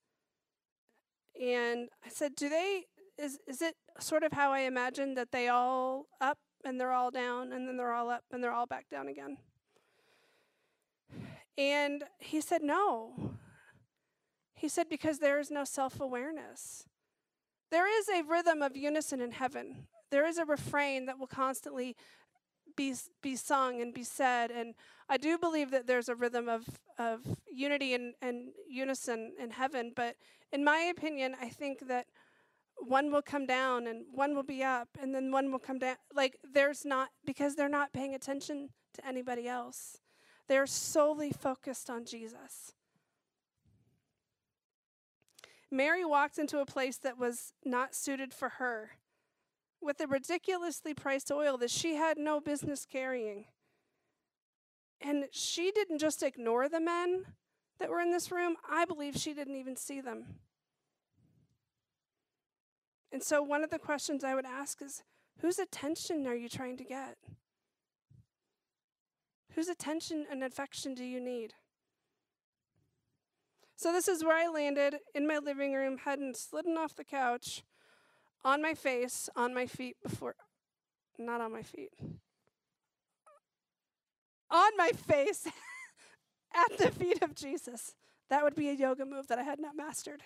And 1.41 1.89
I 2.05 2.09
said, 2.09 2.35
"Do 2.35 2.47
they 2.47 2.85
is 3.19 3.39
is 3.47 3.61
it 3.61 3.75
sort 3.99 4.23
of 4.23 4.31
how 4.33 4.51
I 4.51 4.61
imagined 4.61 5.17
that 5.17 5.31
they 5.31 5.47
all 5.47 6.07
up 6.19 6.37
and 6.65 6.79
they're 6.79 6.91
all 6.91 7.11
down 7.11 7.53
and 7.53 7.67
then 7.67 7.77
they're 7.77 7.93
all 7.93 8.09
up 8.09 8.23
and 8.31 8.43
they're 8.43 8.53
all 8.53 8.65
back 8.67 8.89
down 8.89 9.07
again?" 9.07 9.37
And 11.57 12.03
he 12.19 12.41
said, 12.41 12.61
"No. 12.61 13.35
He 14.59 14.67
said, 14.67 14.89
because 14.89 15.19
there 15.19 15.39
is 15.39 15.49
no 15.49 15.63
self 15.63 16.01
awareness. 16.01 16.83
There 17.71 17.87
is 17.87 18.09
a 18.09 18.23
rhythm 18.23 18.61
of 18.61 18.75
unison 18.75 19.21
in 19.21 19.31
heaven. 19.31 19.87
There 20.11 20.25
is 20.25 20.37
a 20.37 20.43
refrain 20.43 21.05
that 21.05 21.17
will 21.17 21.27
constantly 21.27 21.95
be, 22.75 22.93
be 23.21 23.37
sung 23.37 23.81
and 23.81 23.93
be 23.93 24.03
said. 24.03 24.51
And 24.51 24.73
I 25.07 25.15
do 25.15 25.37
believe 25.37 25.71
that 25.71 25.87
there's 25.87 26.09
a 26.09 26.15
rhythm 26.15 26.49
of, 26.49 26.65
of 26.97 27.21
unity 27.49 27.93
and, 27.93 28.15
and 28.21 28.49
unison 28.67 29.31
in 29.39 29.51
heaven. 29.51 29.93
But 29.95 30.17
in 30.51 30.65
my 30.65 30.79
opinion, 30.79 31.35
I 31.39 31.47
think 31.47 31.87
that 31.87 32.07
one 32.79 33.11
will 33.11 33.21
come 33.21 33.45
down 33.45 33.87
and 33.87 34.05
one 34.11 34.35
will 34.35 34.43
be 34.43 34.63
up 34.63 34.89
and 35.01 35.13
then 35.13 35.31
one 35.31 35.51
will 35.51 35.59
come 35.59 35.79
down. 35.79 35.95
Like 36.13 36.37
there's 36.53 36.85
not, 36.85 37.09
because 37.25 37.55
they're 37.55 37.69
not 37.69 37.93
paying 37.93 38.15
attention 38.15 38.69
to 38.95 39.07
anybody 39.07 39.47
else. 39.47 39.97
They're 40.47 40.67
solely 40.67 41.31
focused 41.31 41.89
on 41.89 42.05
Jesus. 42.05 42.73
Mary 45.71 46.03
walked 46.03 46.39
into 46.39 46.59
a 46.59 46.65
place 46.65 46.97
that 46.97 47.17
was 47.17 47.53
not 47.63 47.93
suited 47.93 48.33
for 48.33 48.49
her 48.49 48.91
with 49.81 50.01
a 50.01 50.07
ridiculously 50.07 50.93
priced 50.93 51.31
oil 51.31 51.57
that 51.57 51.69
she 51.69 51.95
had 51.95 52.17
no 52.17 52.41
business 52.41 52.85
carrying. 52.85 53.45
And 54.99 55.25
she 55.31 55.71
didn't 55.71 55.99
just 55.99 56.23
ignore 56.23 56.67
the 56.67 56.81
men 56.81 57.25
that 57.79 57.89
were 57.89 58.01
in 58.01 58.11
this 58.11 58.31
room, 58.31 58.57
I 58.69 58.85
believe 58.85 59.15
she 59.15 59.33
didn't 59.33 59.55
even 59.55 59.77
see 59.77 60.01
them. 60.01 60.25
And 63.11 63.23
so, 63.23 63.41
one 63.41 63.63
of 63.63 63.69
the 63.69 63.79
questions 63.79 64.23
I 64.23 64.35
would 64.35 64.45
ask 64.45 64.81
is 64.81 65.03
whose 65.41 65.59
attention 65.59 66.27
are 66.27 66.35
you 66.35 66.49
trying 66.49 66.77
to 66.77 66.83
get? 66.83 67.17
Whose 69.55 69.67
attention 69.67 70.25
and 70.29 70.43
affection 70.43 70.93
do 70.93 71.03
you 71.03 71.19
need? 71.19 71.53
So 73.79 73.93
this 73.93 74.09
is 74.09 74.25
where 74.25 74.35
I 74.35 74.49
landed 74.49 74.97
in 75.15 75.25
my 75.25 75.37
living 75.37 75.73
room, 75.73 75.99
hadn't 76.03 76.35
slidden 76.35 76.75
off 76.75 76.97
the 76.97 77.05
couch, 77.05 77.63
on 78.43 78.61
my 78.61 78.73
face, 78.73 79.29
on 79.37 79.53
my 79.53 79.67
feet 79.67 79.95
before, 80.03 80.35
not 81.17 81.39
on 81.39 81.53
my 81.53 81.61
feet, 81.61 81.91
on 84.51 84.71
my 84.77 84.91
face 84.91 85.47
at 86.53 86.77
the 86.77 86.91
feet 86.91 87.23
of 87.23 87.35
Jesus. 87.35 87.95
That 88.29 88.43
would 88.43 88.55
be 88.55 88.67
a 88.67 88.73
yoga 88.73 89.05
move 89.05 89.27
that 89.27 89.39
I 89.39 89.43
had 89.43 89.61
not 89.61 89.77
mastered. 89.77 90.23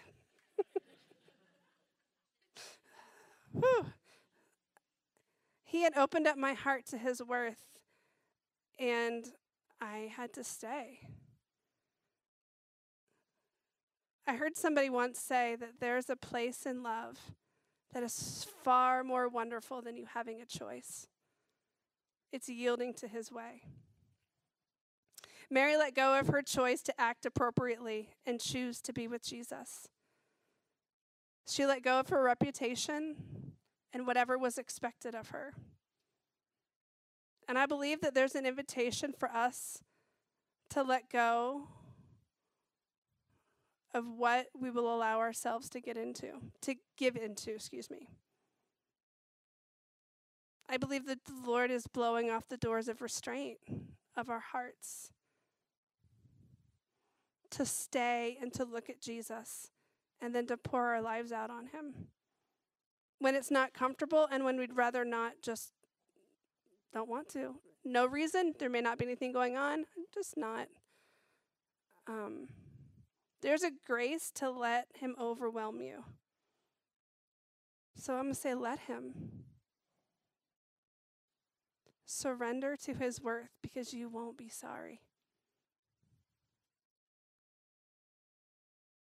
He 5.64 5.82
had 5.82 5.98
opened 5.98 6.28
up 6.28 6.38
my 6.38 6.54
heart 6.54 6.86
to 6.88 6.98
his 6.98 7.22
worth, 7.22 7.80
and 8.80 9.26
I 9.82 10.12
had 10.16 10.32
to 10.34 10.44
stay. 10.44 11.00
I 14.26 14.36
heard 14.36 14.56
somebody 14.56 14.90
once 14.90 15.20
say 15.20 15.56
that 15.60 15.80
there's 15.80 16.10
a 16.10 16.16
place 16.16 16.66
in 16.66 16.84
love 16.84 17.20
that 17.94 18.04
is 18.04 18.46
far 18.64 19.04
more 19.04 19.28
wonderful 19.28 19.82
than 19.82 19.98
you 19.98 20.06
having 20.14 20.42
a 20.42 20.46
choice. 20.46 21.08
It's 22.32 22.48
yielding 22.48 22.94
to 22.96 23.08
his 23.08 23.32
way. 23.32 23.64
Mary 25.50 25.76
let 25.76 25.94
go 25.94 26.18
of 26.18 26.28
her 26.28 26.42
choice 26.42 26.82
to 26.84 27.02
act 27.02 27.26
appropriately 27.26 28.10
and 28.26 28.40
choose 28.40 28.82
to 28.82 28.94
be 28.94 29.08
with 29.08 29.24
Jesus. 29.24 29.88
She 31.48 31.66
let 31.66 31.84
go 31.84 32.00
of 32.00 32.10
her 32.10 32.24
reputation 32.24 33.43
and 33.94 34.08
whatever 34.08 34.38
was 34.38 34.58
expected 34.58 35.16
of 35.16 35.30
her. 35.30 35.54
And 37.48 37.58
I 37.58 37.66
believe 37.66 38.02
that 38.02 38.14
there's 38.14 38.36
an 38.36 38.46
invitation 38.46 39.14
for 39.18 39.30
us 39.30 39.84
to 40.70 40.82
let 40.82 41.10
go 41.10 41.68
of 43.94 44.06
what 44.08 44.48
we 44.60 44.72
will 44.72 44.94
allow 44.94 45.20
ourselves 45.20 45.70
to 45.70 45.80
get 45.80 45.98
into, 45.98 46.32
to 46.62 46.76
give 46.98 47.16
into, 47.16 47.52
excuse 47.52 47.92
me. 47.92 48.08
I 50.68 50.78
believe 50.78 51.06
that 51.06 51.26
the 51.26 51.42
Lord 51.46 51.70
is 51.70 51.86
blowing 51.86 52.32
off 52.32 52.48
the 52.48 52.58
doors 52.58 52.88
of 52.88 53.02
restraint 53.02 53.60
of 54.16 54.30
our 54.30 54.40
hearts 54.40 55.12
to 57.52 57.66
stay 57.66 58.38
and 58.42 58.52
to 58.54 58.66
look 58.66 58.90
at 58.90 59.00
Jesus 59.00 59.70
and 60.20 60.34
then 60.34 60.48
to 60.48 60.58
pour 60.58 60.88
our 60.88 61.02
lives 61.02 61.32
out 61.32 61.52
on 61.52 61.68
Him. 61.68 62.08
When 63.24 63.36
it's 63.36 63.50
not 63.50 63.74
comfortable 63.74 64.28
and 64.30 64.44
when 64.44 64.60
we'd 64.60 64.76
rather 64.76 65.06
not 65.06 65.42
just 65.42 65.72
don't 66.94 67.08
want 67.08 67.30
to. 67.30 67.56
No 67.86 68.06
reason. 68.06 68.54
There 68.60 68.70
may 68.70 68.82
not 68.82 68.98
be 68.98 69.06
anything 69.06 69.32
going 69.32 69.56
on. 69.56 69.86
Just 70.14 70.36
not. 70.36 70.68
Um, 72.06 72.50
there's 73.42 73.64
a 73.64 73.72
grace 73.88 74.30
to 74.36 74.50
let 74.50 74.88
Him 75.00 75.16
overwhelm 75.18 75.80
you. 75.80 76.04
So 77.96 78.16
I'm 78.16 78.24
going 78.24 78.34
to 78.34 78.40
say, 78.42 78.56
let 78.56 78.80
Him. 78.80 79.14
Surrender 82.06 82.76
to 82.84 82.94
His 82.94 83.22
worth 83.22 83.52
because 83.62 83.94
you 83.94 84.10
won't 84.10 84.38
be 84.38 84.50
sorry. 84.50 85.00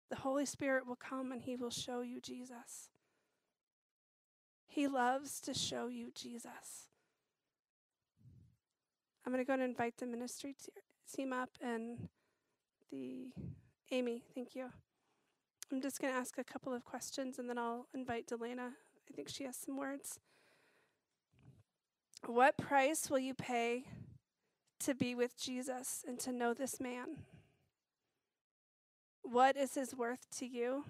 the 0.09 0.17
Holy 0.17 0.45
Spirit 0.45 0.85
will 0.85 0.95
come 0.97 1.31
and 1.31 1.41
He 1.41 1.55
will 1.55 1.69
show 1.69 2.01
you 2.01 2.19
Jesus. 2.19 2.89
He 4.71 4.87
loves 4.87 5.41
to 5.41 5.53
show 5.53 5.87
you 5.87 6.11
Jesus. 6.13 6.87
I'm 9.25 9.33
going 9.33 9.43
to 9.43 9.47
go 9.47 9.53
and 9.53 9.63
invite 9.63 9.97
the 9.97 10.05
ministry 10.05 10.55
team 11.13 11.33
up 11.33 11.49
and 11.59 12.07
the 12.91 13.27
Amy, 13.91 14.21
thank 14.35 14.55
you. 14.55 14.67
I'm 15.71 15.81
just 15.81 15.99
going 15.99 16.13
to 16.13 16.19
ask 16.19 16.37
a 16.37 16.43
couple 16.43 16.73
of 16.73 16.85
questions 16.85 17.39
and 17.39 17.49
then 17.49 17.57
I'll 17.57 17.87
invite 17.95 18.27
Delana. 18.27 18.69
I 19.09 19.15
think 19.15 19.27
she 19.27 19.43
has 19.45 19.57
some 19.57 19.75
words. 19.75 20.19
What 22.27 22.55
price 22.57 23.09
will 23.09 23.19
you 23.19 23.33
pay 23.33 23.85
to 24.81 24.93
be 24.93 25.15
with 25.15 25.35
Jesus 25.39 26.03
and 26.07 26.19
to 26.19 26.31
know 26.31 26.53
this 26.53 26.79
man? 26.79 27.23
What 29.23 29.57
is 29.57 29.73
his 29.73 29.95
worth 29.95 30.27
to 30.37 30.45
you? 30.45 30.85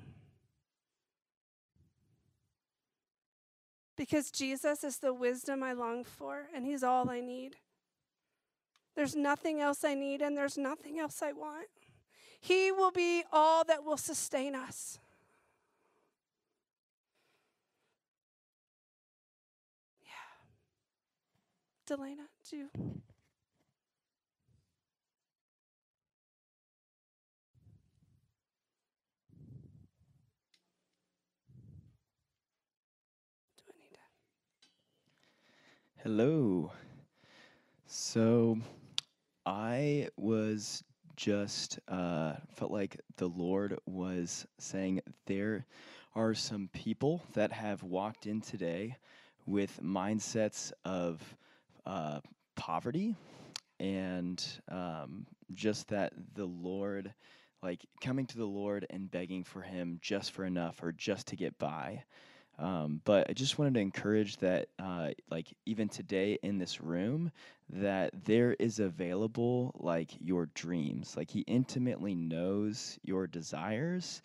Because 3.99 4.31
Jesus 4.31 4.85
is 4.85 4.99
the 4.99 5.13
wisdom 5.13 5.61
I 5.61 5.73
long 5.73 6.05
for, 6.05 6.47
and 6.55 6.65
he's 6.65 6.83
all 6.83 7.09
I 7.09 7.19
need. 7.19 7.57
There's 8.95 9.13
nothing 9.13 9.59
else 9.59 9.83
I 9.83 9.93
need, 9.93 10.21
and 10.21 10.37
there's 10.37 10.57
nothing 10.57 10.99
else 10.99 11.21
I 11.21 11.33
want. 11.33 11.67
He 12.39 12.71
will 12.71 12.91
be 12.91 13.25
all 13.29 13.65
that 13.65 13.83
will 13.83 13.97
sustain 13.97 14.55
us. 14.55 14.99
Yeah. 20.01 20.11
Delana, 21.97 22.29
do 22.49 22.55
you? 22.55 22.69
Hello. 36.03 36.71
So 37.85 38.57
I 39.45 40.07
was 40.15 40.81
just 41.17 41.77
uh, 41.89 42.35
felt 42.53 42.71
like 42.71 42.97
the 43.17 43.27
Lord 43.27 43.77
was 43.85 44.47
saying 44.59 45.01
there 45.25 45.65
are 46.15 46.33
some 46.33 46.69
people 46.71 47.21
that 47.33 47.51
have 47.51 47.83
walked 47.83 48.27
in 48.27 48.39
today 48.39 48.95
with 49.45 49.81
mindsets 49.83 50.71
of 50.85 51.21
uh, 51.85 52.21
poverty 52.55 53.17
and 53.81 54.41
um, 54.69 55.25
just 55.53 55.89
that 55.89 56.13
the 56.33 56.45
Lord, 56.45 57.13
like 57.61 57.85
coming 57.99 58.25
to 58.27 58.37
the 58.37 58.45
Lord 58.45 58.87
and 58.89 59.11
begging 59.11 59.43
for 59.43 59.61
Him 59.61 59.99
just 60.01 60.31
for 60.31 60.45
enough 60.45 60.81
or 60.81 60.93
just 60.93 61.27
to 61.27 61.35
get 61.35 61.59
by. 61.59 62.05
Um, 62.59 63.01
but 63.05 63.29
I 63.29 63.33
just 63.33 63.57
wanted 63.57 63.75
to 63.75 63.79
encourage 63.79 64.37
that, 64.37 64.67
uh, 64.79 65.09
like 65.31 65.47
even 65.65 65.87
today 65.87 66.37
in 66.43 66.57
this 66.57 66.81
room, 66.81 67.31
that 67.69 68.11
there 68.25 68.53
is 68.59 68.79
available 68.79 69.73
like 69.79 70.11
your 70.19 70.47
dreams. 70.47 71.15
Like 71.15 71.31
He 71.31 71.41
intimately 71.41 72.15
knows 72.15 72.99
your 73.01 73.27
desires, 73.27 74.21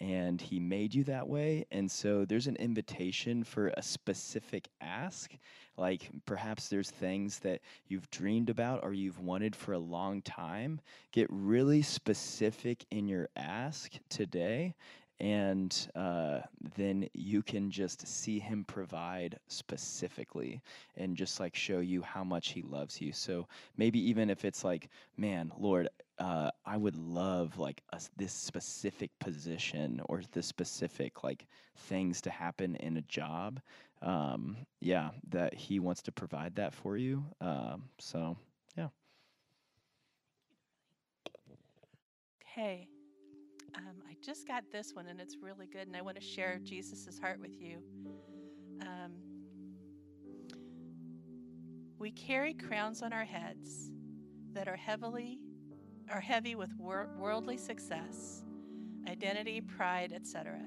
and 0.00 0.40
He 0.40 0.58
made 0.58 0.94
you 0.94 1.04
that 1.04 1.28
way. 1.28 1.64
And 1.70 1.88
so 1.88 2.24
there's 2.24 2.48
an 2.48 2.56
invitation 2.56 3.44
for 3.44 3.68
a 3.76 3.82
specific 3.82 4.68
ask. 4.80 5.32
Like 5.76 6.10
perhaps 6.24 6.68
there's 6.68 6.90
things 6.90 7.38
that 7.40 7.60
you've 7.86 8.10
dreamed 8.10 8.50
about 8.50 8.82
or 8.82 8.94
you've 8.94 9.20
wanted 9.20 9.54
for 9.54 9.74
a 9.74 9.78
long 9.78 10.22
time. 10.22 10.80
Get 11.12 11.28
really 11.30 11.82
specific 11.82 12.84
in 12.90 13.06
your 13.06 13.28
ask 13.36 13.92
today 14.08 14.74
and 15.20 15.88
uh, 15.94 16.40
then 16.76 17.08
you 17.14 17.42
can 17.42 17.70
just 17.70 18.06
see 18.06 18.38
him 18.38 18.64
provide 18.64 19.38
specifically 19.48 20.60
and 20.96 21.16
just 21.16 21.40
like 21.40 21.54
show 21.54 21.78
you 21.80 22.02
how 22.02 22.24
much 22.24 22.50
he 22.50 22.62
loves 22.62 23.00
you. 23.00 23.12
So 23.12 23.46
maybe 23.76 23.98
even 24.08 24.30
if 24.30 24.44
it's 24.44 24.64
like 24.64 24.88
man 25.16 25.52
lord 25.58 25.88
uh, 26.18 26.50
i 26.64 26.76
would 26.76 26.96
love 26.96 27.58
like 27.58 27.82
a, 27.92 28.00
this 28.16 28.32
specific 28.32 29.10
position 29.18 30.00
or 30.06 30.22
this 30.32 30.46
specific 30.46 31.22
like 31.24 31.46
things 31.76 32.20
to 32.22 32.30
happen 32.30 32.76
in 32.76 32.96
a 32.96 33.02
job 33.02 33.60
um, 34.02 34.56
yeah 34.80 35.10
that 35.28 35.54
he 35.54 35.78
wants 35.80 36.02
to 36.02 36.12
provide 36.12 36.54
that 36.56 36.74
for 36.74 36.96
you 36.96 37.24
um, 37.40 37.84
so 37.98 38.36
yeah. 38.76 38.88
Okay 42.42 42.88
um, 43.76 44.02
I 44.08 44.16
just 44.22 44.46
got 44.46 44.64
this 44.72 44.94
one 44.94 45.06
and 45.06 45.20
it's 45.20 45.36
really 45.40 45.66
good, 45.66 45.86
and 45.86 45.96
I 45.96 46.02
want 46.02 46.16
to 46.16 46.22
share 46.22 46.58
Jesus' 46.62 47.18
heart 47.18 47.40
with 47.40 47.60
you. 47.60 47.78
Um, 48.80 49.12
we 51.98 52.10
carry 52.10 52.54
crowns 52.54 53.02
on 53.02 53.12
our 53.12 53.24
heads 53.24 53.90
that 54.52 54.68
are 54.68 54.76
heavily 54.76 55.38
are 56.10 56.20
heavy 56.20 56.54
with 56.54 56.70
wor- 56.78 57.10
worldly 57.18 57.56
success, 57.56 58.44
identity, 59.08 59.60
pride, 59.60 60.12
etc. 60.14 60.60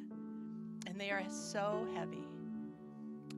And 0.85 0.99
they 0.99 1.11
are 1.11 1.23
so 1.29 1.87
heavy. 1.95 2.27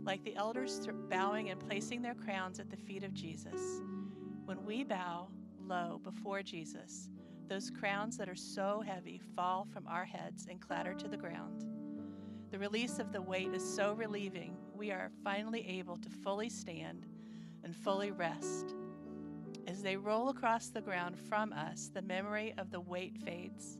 Like 0.03 0.23
the 0.23 0.35
elders 0.35 0.79
bowing 1.09 1.49
and 1.49 1.59
placing 1.59 2.01
their 2.01 2.15
crowns 2.15 2.59
at 2.59 2.69
the 2.69 2.77
feet 2.77 3.03
of 3.03 3.13
Jesus. 3.13 3.81
When 4.45 4.65
we 4.65 4.83
bow 4.83 5.27
low 5.67 5.99
before 6.03 6.41
Jesus, 6.41 7.09
those 7.47 7.69
crowns 7.69 8.17
that 8.17 8.29
are 8.29 8.35
so 8.35 8.83
heavy 8.85 9.21
fall 9.35 9.67
from 9.71 9.87
our 9.87 10.05
heads 10.05 10.47
and 10.49 10.59
clatter 10.59 10.93
to 10.93 11.07
the 11.07 11.17
ground. 11.17 11.65
The 12.51 12.59
release 12.59 12.99
of 12.99 13.11
the 13.11 13.21
weight 13.21 13.53
is 13.53 13.75
so 13.75 13.93
relieving, 13.93 14.57
we 14.73 14.91
are 14.91 15.11
finally 15.23 15.65
able 15.67 15.97
to 15.97 16.09
fully 16.09 16.49
stand 16.49 17.05
and 17.63 17.75
fully 17.75 18.11
rest. 18.11 18.75
As 19.67 19.81
they 19.81 19.95
roll 19.95 20.29
across 20.29 20.67
the 20.69 20.81
ground 20.81 21.17
from 21.17 21.53
us, 21.53 21.91
the 21.93 22.01
memory 22.01 22.53
of 22.57 22.71
the 22.71 22.81
weight 22.81 23.17
fades. 23.23 23.77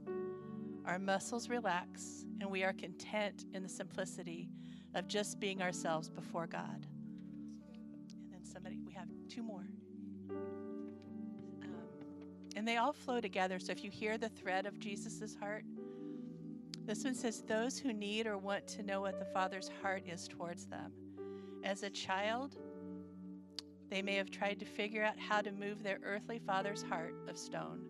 Our 0.86 1.00
muscles 1.00 1.50
relax, 1.50 2.26
and 2.40 2.50
we 2.50 2.64
are 2.64 2.74
content 2.74 3.46
in 3.54 3.64
the 3.64 3.70
simplicity 3.70 4.50
of 4.94 5.08
just 5.08 5.40
being 5.40 5.62
ourselves 5.62 6.10
before 6.10 6.48
God. 6.48 6.86
And 8.24 8.32
then 8.32 8.46
somebody, 8.46 8.80
we 8.86 8.94
have 8.94 9.08
two 9.28 9.44
more 9.44 9.66
and 12.56 12.68
they 12.68 12.78
all 12.78 12.94
flow 12.94 13.22
together. 13.22 13.60
So 13.60 13.72
if 13.72 13.84
you 13.84 13.90
hear 13.90 14.18
the 14.18 14.30
thread 14.30 14.66
of 14.66 14.80
Jesus' 14.80 15.36
heart, 15.36 15.64
this 16.86 17.04
one 17.04 17.16
says, 17.16 17.42
Those 17.42 17.78
who 17.78 17.94
need 17.94 18.28
or 18.28 18.38
want 18.38 18.68
to 18.70 18.84
know 18.84 19.02
what 19.02 19.20
the 19.20 19.26
Father's 19.26 19.70
heart 19.82 20.04
is 20.08 20.28
towards 20.28 20.66
them. 20.66 20.92
As 21.64 21.84
a 21.84 21.90
child, 21.90 22.58
they 23.90 24.02
may 24.02 24.16
have 24.16 24.32
tried 24.32 24.60
to 24.60 24.66
figure 24.66 25.04
out 25.04 25.20
how 25.20 25.42
to 25.42 25.52
move 25.52 25.84
their 25.84 26.00
earthly 26.04 26.40
father's 26.40 26.82
heart 26.82 27.14
of 27.28 27.38
stone, 27.38 27.82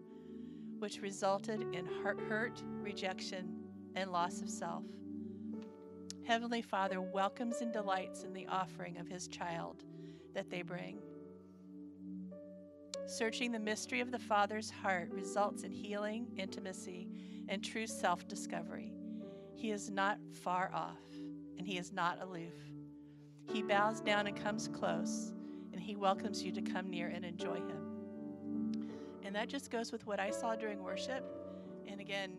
which 0.80 1.00
resulted 1.00 1.62
in 1.74 1.86
heart 2.02 2.20
hurt, 2.28 2.62
rejection, 2.82 3.56
and 3.96 4.12
loss 4.12 4.42
of 4.42 4.50
self. 4.50 4.84
Heavenly 6.24 6.64
Father 6.64 7.02
welcomes 7.02 7.62
and 7.62 7.72
delights 7.72 8.24
in 8.24 8.34
the 8.34 8.48
offering 8.48 8.98
of 8.98 9.08
his 9.08 9.28
child 9.28 9.84
that 10.34 10.50
they 10.50 10.64
bring. 10.64 10.98
Searching 13.12 13.52
the 13.52 13.60
mystery 13.60 14.00
of 14.00 14.10
the 14.10 14.18
Father's 14.18 14.70
heart 14.70 15.12
results 15.12 15.64
in 15.64 15.72
healing, 15.74 16.28
intimacy, 16.38 17.10
and 17.50 17.62
true 17.62 17.86
self 17.86 18.26
discovery. 18.26 18.94
He 19.54 19.72
is 19.72 19.90
not 19.90 20.18
far 20.32 20.72
off, 20.74 21.04
and 21.58 21.68
He 21.68 21.78
is 21.78 21.92
not 21.92 22.22
aloof. 22.22 22.54
He 23.52 23.64
bows 23.64 24.00
down 24.00 24.28
and 24.28 24.42
comes 24.42 24.70
close, 24.70 25.34
and 25.74 25.82
He 25.82 25.98
welcomes 25.98 26.42
you 26.42 26.54
to 26.54 26.62
come 26.62 26.90
near 26.90 27.08
and 27.08 27.26
enjoy 27.26 27.56
Him. 27.56 28.88
And 29.24 29.36
that 29.36 29.50
just 29.50 29.70
goes 29.72 29.92
with 29.92 30.08
what 30.08 30.22
I 30.22 30.32
saw 30.32 30.56
during 30.56 30.82
worship. 30.82 31.26
And 31.86 32.00
again, 32.00 32.32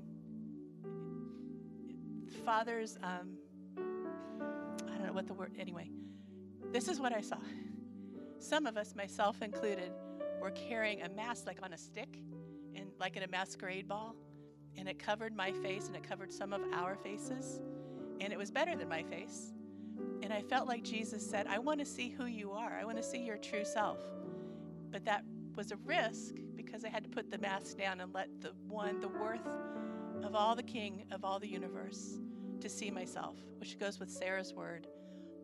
Father's, 2.46 2.96
um, 3.02 3.36
I 3.76 4.96
don't 4.96 5.06
know 5.06 5.12
what 5.12 5.26
the 5.26 5.34
word, 5.34 5.52
anyway, 5.58 5.90
this 6.72 6.88
is 6.88 6.98
what 6.98 7.12
I 7.14 7.20
saw. 7.20 7.36
Some 8.38 8.64
of 8.66 8.78
us, 8.78 8.94
myself 8.96 9.42
included, 9.42 9.92
were 10.42 10.50
carrying 10.50 11.02
a 11.02 11.08
mask 11.08 11.46
like 11.46 11.58
on 11.62 11.72
a 11.72 11.78
stick 11.78 12.18
and 12.74 12.90
like 12.98 13.16
in 13.16 13.22
a 13.22 13.28
masquerade 13.28 13.86
ball 13.86 14.16
and 14.76 14.88
it 14.88 14.98
covered 14.98 15.36
my 15.36 15.52
face 15.52 15.86
and 15.86 15.94
it 15.94 16.02
covered 16.02 16.32
some 16.32 16.52
of 16.52 16.60
our 16.72 16.96
faces 16.96 17.60
and 18.20 18.32
it 18.32 18.38
was 18.38 18.50
better 18.50 18.76
than 18.76 18.88
my 18.88 19.02
face. 19.02 19.52
And 20.22 20.32
i 20.32 20.40
felt 20.42 20.66
like 20.66 20.82
jesus 20.82 21.28
said 21.28 21.46
i 21.46 21.58
want 21.58 21.78
to 21.78 21.86
see 21.86 22.08
who 22.08 22.26
you 22.26 22.50
are. 22.52 22.78
I 22.80 22.84
want 22.84 22.96
to 22.96 23.02
see 23.02 23.18
your 23.18 23.36
true 23.36 23.64
self. 23.64 23.98
But 24.90 25.04
that 25.04 25.24
was 25.54 25.70
a 25.70 25.76
risk 25.76 26.34
because 26.56 26.84
i 26.84 26.88
had 26.88 27.04
to 27.04 27.10
put 27.10 27.30
the 27.30 27.38
mask 27.38 27.78
down 27.78 28.00
and 28.00 28.12
let 28.12 28.28
the 28.40 28.52
one 28.68 29.00
the 29.00 29.08
worth 29.08 29.46
of 30.24 30.34
all 30.34 30.56
the 30.56 30.62
king 30.62 31.04
of 31.12 31.24
all 31.24 31.38
the 31.38 31.48
universe 31.48 32.18
to 32.60 32.68
see 32.68 32.90
myself 32.90 33.36
which 33.58 33.78
goes 33.78 34.00
with 34.00 34.10
sarah's 34.10 34.54
word. 34.54 34.88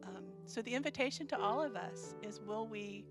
Um, 0.03 0.25
so 0.47 0.63
the 0.63 0.75
invitation 0.75 1.27
to 1.29 1.39
all 1.39 1.63
of 1.63 1.77
us 1.77 2.15
is 2.23 2.41
will 2.41 2.67
we 2.67 3.05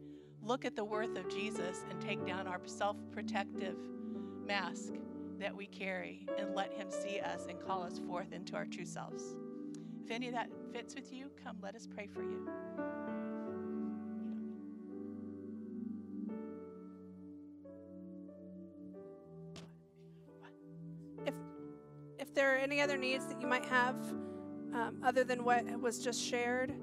look 0.47 0.63
at 0.63 0.75
the 0.77 0.83
worth 0.83 1.17
of 1.17 1.27
Jesus 1.29 1.83
and 1.89 2.01
take 2.01 2.25
down 2.25 2.47
our 2.47 2.61
self 2.65 2.95
protective 3.11 3.75
mask 4.45 4.93
that 5.39 5.55
we 5.55 5.67
carry 5.67 6.25
and 6.39 6.55
let 6.55 6.71
Him 6.73 6.89
see 6.89 7.19
us 7.19 7.45
and 7.49 7.59
call 7.59 7.83
us 7.83 7.99
forth 8.07 8.31
into 8.31 8.55
our 8.55 8.65
true 8.65 8.85
selves. 8.85 9.35
If 10.03 10.09
any 10.09 10.27
of 10.27 10.33
that 10.33 10.49
fits 10.71 10.95
with 10.95 11.11
you, 11.11 11.29
come 11.43 11.57
let 11.61 11.75
us 11.75 11.85
pray 11.85 12.07
for 12.07 12.21
you. 12.23 12.47
if 22.19 22.33
there 22.33 22.53
are 22.53 22.57
any 22.57 22.79
other 22.79 22.97
needs 22.97 23.25
that 23.25 23.41
you 23.41 23.47
might 23.47 23.65
have 23.65 23.95
um, 24.73 24.97
other 25.03 25.23
than 25.25 25.43
what 25.43 25.65
was 25.81 25.99
just 25.99 26.23
shared, 26.23 26.73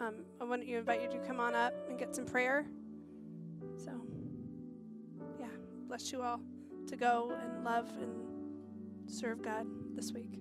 um, 0.00 0.16
I 0.40 0.44
want 0.44 0.62
to 0.62 0.76
invite 0.76 1.02
you 1.02 1.08
to 1.08 1.18
come 1.18 1.38
on 1.38 1.54
up 1.54 1.72
and 1.88 1.98
get 1.98 2.16
some 2.16 2.26
prayer. 2.26 2.66
Bless 5.92 6.10
you 6.10 6.22
all 6.22 6.40
to 6.88 6.96
go 6.96 7.36
and 7.42 7.64
love 7.64 7.86
and 8.00 9.12
serve 9.12 9.42
God 9.42 9.66
this 9.94 10.10
week. 10.10 10.40